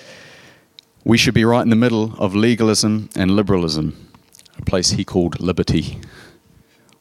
We 1.03 1.17
should 1.17 1.33
be 1.33 1.43
right 1.43 1.63
in 1.63 1.71
the 1.71 1.75
middle 1.75 2.13
of 2.19 2.35
legalism 2.35 3.09
and 3.15 3.31
liberalism, 3.31 4.11
a 4.59 4.61
place 4.61 4.91
he 4.91 5.03
called 5.03 5.39
liberty. 5.39 5.99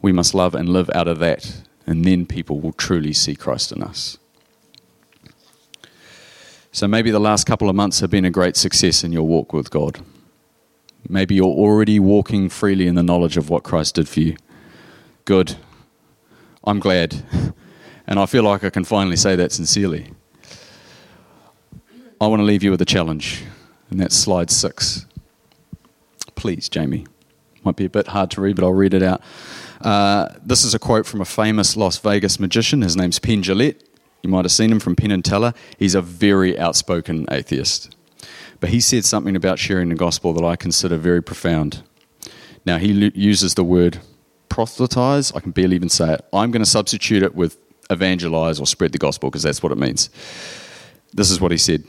We 0.01 0.13
must 0.13 0.35
love 0.35 0.55
and 0.55 0.71
live 0.71 0.89
out 0.95 1.09
of 1.09 1.19
that, 1.19 1.61
and 1.87 2.07
then 2.07 2.25
people 2.25 2.59
will 2.59 2.73
truly 2.73 3.13
see 3.13 3.37
Christ 3.37 3.71
in 3.71 3.83
us. 3.83 4.17
So 6.75 6.89
maybe 6.89 7.13
the 7.13 7.21
last 7.21 7.47
couple 7.47 7.69
of 7.69 7.77
months 7.77 8.01
have 8.01 8.11
been 8.11 8.25
a 8.25 8.31
great 8.31 8.57
success 8.57 9.05
in 9.05 9.13
your 9.13 9.23
walk 9.23 9.53
with 9.53 9.71
God. 9.71 10.01
Maybe 11.09 11.37
you're 11.37 11.45
already 11.45 12.01
walking 12.01 12.49
freely 12.49 12.89
in 12.89 12.97
the 12.97 13.03
knowledge 13.05 13.37
of 13.37 13.49
what 13.49 13.63
Christ 13.63 13.95
did 13.95 14.09
for 14.09 14.19
you. 14.19 14.37
Good. 15.25 15.57
I'm 16.65 16.81
glad. 16.81 17.23
And 18.07 18.19
I 18.19 18.27
feel 18.27 18.43
like 18.43 18.63
I 18.63 18.69
can 18.69 18.85
finally 18.85 19.17
say 19.17 19.35
that 19.35 19.51
sincerely. 19.51 20.11
I 22.21 22.27
want 22.27 22.41
to 22.41 22.45
leave 22.45 22.63
you 22.63 22.71
with 22.71 22.83
a 22.83 22.85
challenge, 22.85 23.43
and 23.89 23.99
that's 23.99 24.15
slide 24.15 24.51
six. 24.51 25.07
Please, 26.35 26.69
Jamie. 26.69 27.07
Might 27.65 27.77
be 27.77 27.87
a 27.87 27.89
bit 27.89 28.09
hard 28.09 28.31
to 28.33 28.43
read, 28.43 28.57
but 28.57 28.65
I'll 28.67 28.75
read 28.75 28.93
it 28.93 29.03
out. 29.03 29.23
Uh, 29.81 30.29
this 30.45 30.65
is 30.65 30.75
a 30.75 30.79
quote 30.79 31.07
from 31.07 31.23
a 31.23 31.25
famous 31.25 31.79
Las 31.79 31.97
Vegas 31.97 32.39
magician. 32.39 32.83
His 32.83 32.95
name's 32.95 33.19
Penn 33.19 33.41
Jillette. 33.43 33.81
You 34.25 34.31
might 34.31 34.47
have 34.47 34.53
seen 34.53 34.73
him 34.73 34.81
from 34.81 34.97
Penn 34.97 35.11
and 35.11 35.23
Teller. 35.23 35.53
He's 35.79 35.95
a 35.95 36.01
very 36.01 36.59
outspoken 36.59 37.27
atheist. 37.31 37.95
But 38.59 38.71
he 38.71 38.81
said 38.81 39.05
something 39.05 39.37
about 39.37 39.59
sharing 39.59 39.91
the 39.91 39.95
gospel 39.95 40.33
that 40.33 40.45
I 40.45 40.57
consider 40.57 40.97
very 40.97 41.23
profound. 41.23 41.83
Now, 42.65 42.79
he 42.79 43.13
uses 43.15 43.55
the 43.55 43.65
word 43.65 43.99
proselytize. 44.49 45.31
I 45.33 45.41
can 45.41 45.51
barely 45.51 45.77
even 45.77 45.91
say 45.91 46.15
it. 46.15 46.25
I'm 46.33 46.51
going 46.51 46.63
to 46.63 46.71
substitute 46.71 47.23
it 47.23 47.35
with 47.35 47.59
evangelize 47.91 48.59
or 48.59 48.67
spread 48.67 48.93
the 48.93 48.99
gospel 48.99 49.29
because 49.29 49.43
that's 49.43 49.63
what 49.63 49.73
it 49.73 49.79
means. 49.79 50.09
This 51.13 51.31
is 51.31 51.39
what 51.39 51.51
he 51.51 51.59
said 51.59 51.85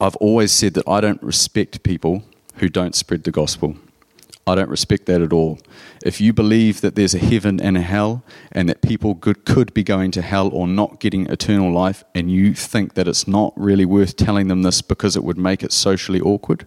I've 0.00 0.16
always 0.16 0.50
said 0.50 0.74
that 0.74 0.88
I 0.88 1.02
don't 1.02 1.22
respect 1.22 1.82
people 1.82 2.22
who 2.54 2.70
don't 2.70 2.94
spread 2.94 3.24
the 3.24 3.32
gospel. 3.32 3.76
I 4.48 4.54
don't 4.54 4.70
respect 4.70 5.04
that 5.06 5.20
at 5.20 5.32
all. 5.32 5.58
If 6.02 6.22
you 6.22 6.32
believe 6.32 6.80
that 6.80 6.94
there's 6.94 7.14
a 7.14 7.18
heaven 7.18 7.60
and 7.60 7.76
a 7.76 7.82
hell, 7.82 8.24
and 8.50 8.66
that 8.68 8.80
people 8.80 9.14
could, 9.14 9.44
could 9.44 9.74
be 9.74 9.82
going 9.82 10.10
to 10.12 10.22
hell 10.22 10.48
or 10.48 10.66
not 10.66 11.00
getting 11.00 11.26
eternal 11.26 11.70
life, 11.70 12.02
and 12.14 12.30
you 12.30 12.54
think 12.54 12.94
that 12.94 13.06
it's 13.06 13.28
not 13.28 13.52
really 13.56 13.84
worth 13.84 14.16
telling 14.16 14.48
them 14.48 14.62
this 14.62 14.80
because 14.80 15.16
it 15.16 15.22
would 15.22 15.36
make 15.36 15.62
it 15.62 15.70
socially 15.70 16.20
awkward, 16.20 16.66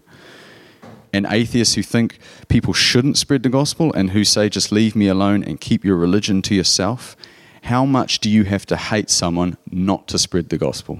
and 1.12 1.26
atheists 1.30 1.74
who 1.74 1.82
think 1.82 2.20
people 2.50 2.74
shouldn't 2.74 3.18
spread 3.18 3.42
the 3.42 3.50
gospel 3.50 3.92
and 3.94 4.12
who 4.12 4.24
say 4.24 4.48
just 4.48 4.72
leave 4.72 4.96
me 4.96 5.08
alone 5.08 5.44
and 5.44 5.60
keep 5.60 5.84
your 5.84 5.98
religion 5.98 6.42
to 6.44 6.56
yourself, 6.56 7.18
how 7.64 7.84
much 7.84 8.20
do 8.20 8.30
you 8.30 8.44
have 8.44 8.66
to 8.68 8.78
hate 8.78 9.10
someone 9.10 9.58
not 9.72 10.08
to 10.08 10.20
spread 10.20 10.50
the 10.50 10.58
gospel? 10.58 11.00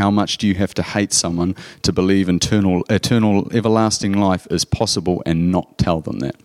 How 0.00 0.10
much 0.10 0.38
do 0.38 0.48
you 0.48 0.54
have 0.54 0.72
to 0.76 0.82
hate 0.82 1.12
someone 1.12 1.54
to 1.82 1.92
believe 1.92 2.30
eternal, 2.30 2.86
eternal, 2.88 3.54
everlasting 3.54 4.14
life 4.14 4.46
is 4.50 4.64
possible 4.64 5.22
and 5.26 5.52
not 5.52 5.76
tell 5.76 6.00
them 6.00 6.20
that? 6.20 6.36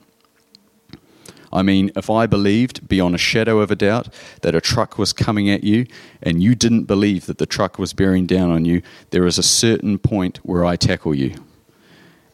I 1.54 1.62
mean, 1.62 1.90
if 1.96 2.10
I 2.10 2.26
believed 2.26 2.86
beyond 2.90 3.16
a 3.16 3.18
shadow 3.18 3.62
of 3.62 3.72
a 3.72 3.76
doubt 3.78 4.10
that 4.42 4.56
a 4.56 4.60
truck 4.60 4.98
was 4.98 5.14
coming 5.14 5.50
at 5.50 5.64
you 5.64 5.86
and 6.22 6.44
you 6.44 6.54
didn't 6.54 6.84
believe 6.84 7.28
that 7.28 7.38
the 7.38 7.46
truck 7.46 7.80
was 7.80 7.94
bearing 7.94 8.26
down 8.26 8.52
on 8.52 8.66
you, 8.66 8.82
there 9.12 9.26
is 9.26 9.38
a 9.38 9.44
certain 9.44 10.00
point 10.00 10.40
where 10.44 10.66
I 10.66 10.76
tackle 10.76 11.16
you. 11.16 11.36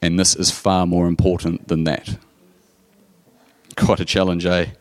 And 0.02 0.20
this 0.20 0.36
is 0.36 0.50
far 0.50 0.88
more 0.88 1.06
important 1.06 1.68
than 1.68 1.84
that. 1.84 2.18
Quite 3.78 4.00
a 4.00 4.06
challenge, 4.06 4.48
eh? 4.48 4.72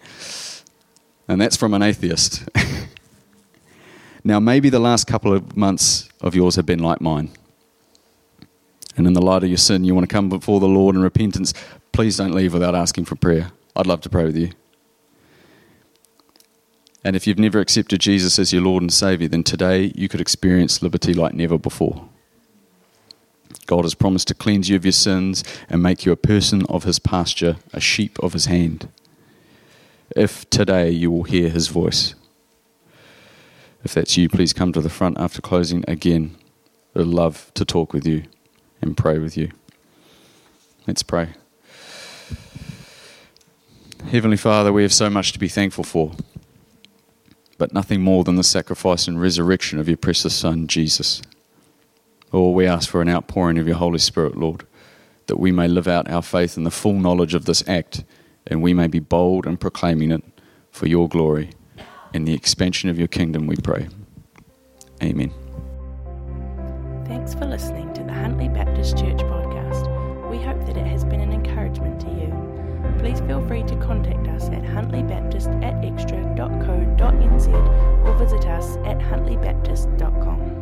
And 1.29 1.39
that's 1.39 1.57
from 1.59 1.75
an 1.75 1.83
atheist. 1.83 2.49
Now, 4.23 4.39
maybe 4.41 4.69
the 4.69 4.79
last 4.79 5.07
couple 5.07 5.33
of 5.33 5.57
months 5.57 6.09
of 6.21 6.35
yours 6.35 6.57
have 6.57 6.67
been 6.67 6.81
like 6.81 7.01
mine. 7.01 7.31
And 8.97 9.07
in 9.07 9.15
the 9.15 9.23
light 9.23 9.43
of 9.43 9.49
your 9.49 9.59
sin, 9.59 9.85
you 9.85 9.95
want 9.95 10.09
to 10.09 10.13
come 10.13 10.29
before 10.29 10.61
the 10.61 10.69
Lord 10.69 10.95
in 10.95 11.03
repentance. 11.03 11.55
Please 11.93 12.17
don't 12.17 12.35
leave 12.35 12.53
without 12.53 12.75
asking 12.75 13.07
for 13.07 13.15
prayer. 13.15 13.53
I'd 13.75 13.87
love 13.87 14.03
to 14.03 14.11
pray 14.11 14.25
with 14.25 14.37
you. 14.37 14.51
And 17.03 17.17
if 17.17 17.27
you've 17.27 17.39
never 17.39 17.61
accepted 17.61 18.01
Jesus 18.01 18.39
as 18.39 18.53
your 18.53 18.63
Lord 18.63 18.83
and 18.83 18.93
Savior, 18.93 19.29
then 19.29 19.43
today 19.43 19.93
you 19.95 20.09
could 20.09 20.21
experience 20.21 20.83
liberty 20.83 21.15
like 21.15 21.33
never 21.33 21.57
before. 21.57 22.09
God 23.67 23.85
has 23.85 23.95
promised 23.95 24.29
to 24.29 24.35
cleanse 24.35 24.69
you 24.69 24.77
of 24.77 24.85
your 24.85 24.93
sins 24.93 25.43
and 25.69 25.83
make 25.83 26.05
you 26.05 26.13
a 26.13 26.17
person 26.17 26.67
of 26.67 26.85
his 26.85 26.99
pasture, 26.99 27.57
a 27.73 27.81
sheep 27.81 28.19
of 28.23 28.35
his 28.35 28.47
hand. 28.47 28.89
If 30.15 30.49
today 30.51 30.91
you 30.91 31.11
will 31.11 31.23
hear 31.23 31.49
his 31.49 31.69
voice. 31.69 32.15
If 33.83 33.95
that's 33.95 34.17
you, 34.17 34.29
please 34.29 34.53
come 34.53 34.73
to 34.73 34.81
the 34.81 34.91
front 34.91 35.19
after 35.19 35.41
closing 35.41 35.85
again. 35.89 36.37
I'd 36.95 37.07
love 37.07 37.51
to 37.55 37.65
talk 37.65 37.93
with 37.93 38.07
you 38.07 38.25
and 38.83 38.97
pray 38.97 39.19
with 39.19 39.37
you. 39.37 39.51
Let's 40.87 41.03
pray. 41.03 41.31
Heavenly 44.11 44.37
Father, 44.37 44.73
we 44.73 44.83
have 44.83 44.93
so 44.93 45.09
much 45.09 45.33
to 45.33 45.39
be 45.39 45.49
thankful 45.49 45.85
for, 45.85 46.13
but 47.59 47.73
nothing 47.73 48.03
more 48.03 48.25
than 48.25 48.37
the 48.37 48.43
sacrifice 48.43 49.07
and 49.07 49.21
resurrection 49.21 49.79
of 49.79 49.89
your 49.89 49.97
precious 49.97 50.35
Son, 50.35 50.67
Jesus. 50.67 51.23
Lord, 52.33 52.57
we 52.57 52.67
ask 52.67 52.89
for 52.89 53.03
an 53.03 53.09
outpouring 53.09 53.59
of 53.59 53.67
your 53.67 53.77
Holy 53.77 53.99
Spirit, 53.99 54.37
Lord, 54.37 54.67
that 55.27 55.39
we 55.39 55.53
may 55.53 55.69
live 55.69 55.89
out 55.89 56.11
our 56.11 56.23
faith 56.23 56.57
in 56.57 56.65
the 56.65 56.71
full 56.71 56.95
knowledge 56.95 57.35
of 57.35 57.45
this 57.45 57.67
act 57.69 58.05
and 58.47 58.63
we 58.63 58.75
may 58.75 58.87
be 58.87 58.99
bold 58.99 59.47
in 59.47 59.57
proclaiming 59.57 60.11
it 60.11 60.25
for 60.71 60.87
your 60.87 61.09
glory 61.09 61.51
in 62.13 62.25
the 62.25 62.35
expansion 62.35 62.91
of 62.91 62.99
your 62.99 63.09
kingdom, 63.09 63.47
we 63.47 63.57
pray. 63.57 63.89
Amen. 65.03 65.33
Thanks 67.07 67.35
for 67.35 67.47
listening 67.47 67.93
to 67.95 68.03
the 68.03 68.13
Huntly 68.13 68.49
Baptist 68.49 68.99
Church 68.99 69.19
podcast. 69.19 70.31
We 70.31 70.39
hope 70.39 70.65
that 70.67 70.77
it 70.77 70.87
has 70.87 71.05
been 71.05 71.21
an 71.21 71.33
encouragement 71.33 72.01
to 72.03 72.07
you. 72.09 72.31
Please 72.99 73.21
feel 73.21 73.47
free 73.47 73.63
to 73.65 73.77
contact 73.77 74.29
us 74.29 74.45
at 74.49 74.63
huntleybaptist 74.63 75.49
at 75.65 75.81
or 78.07 78.15
visit 78.19 78.47
us 78.47 78.77
at 78.85 78.99
huntleybaptist.org.nz. 78.99 80.60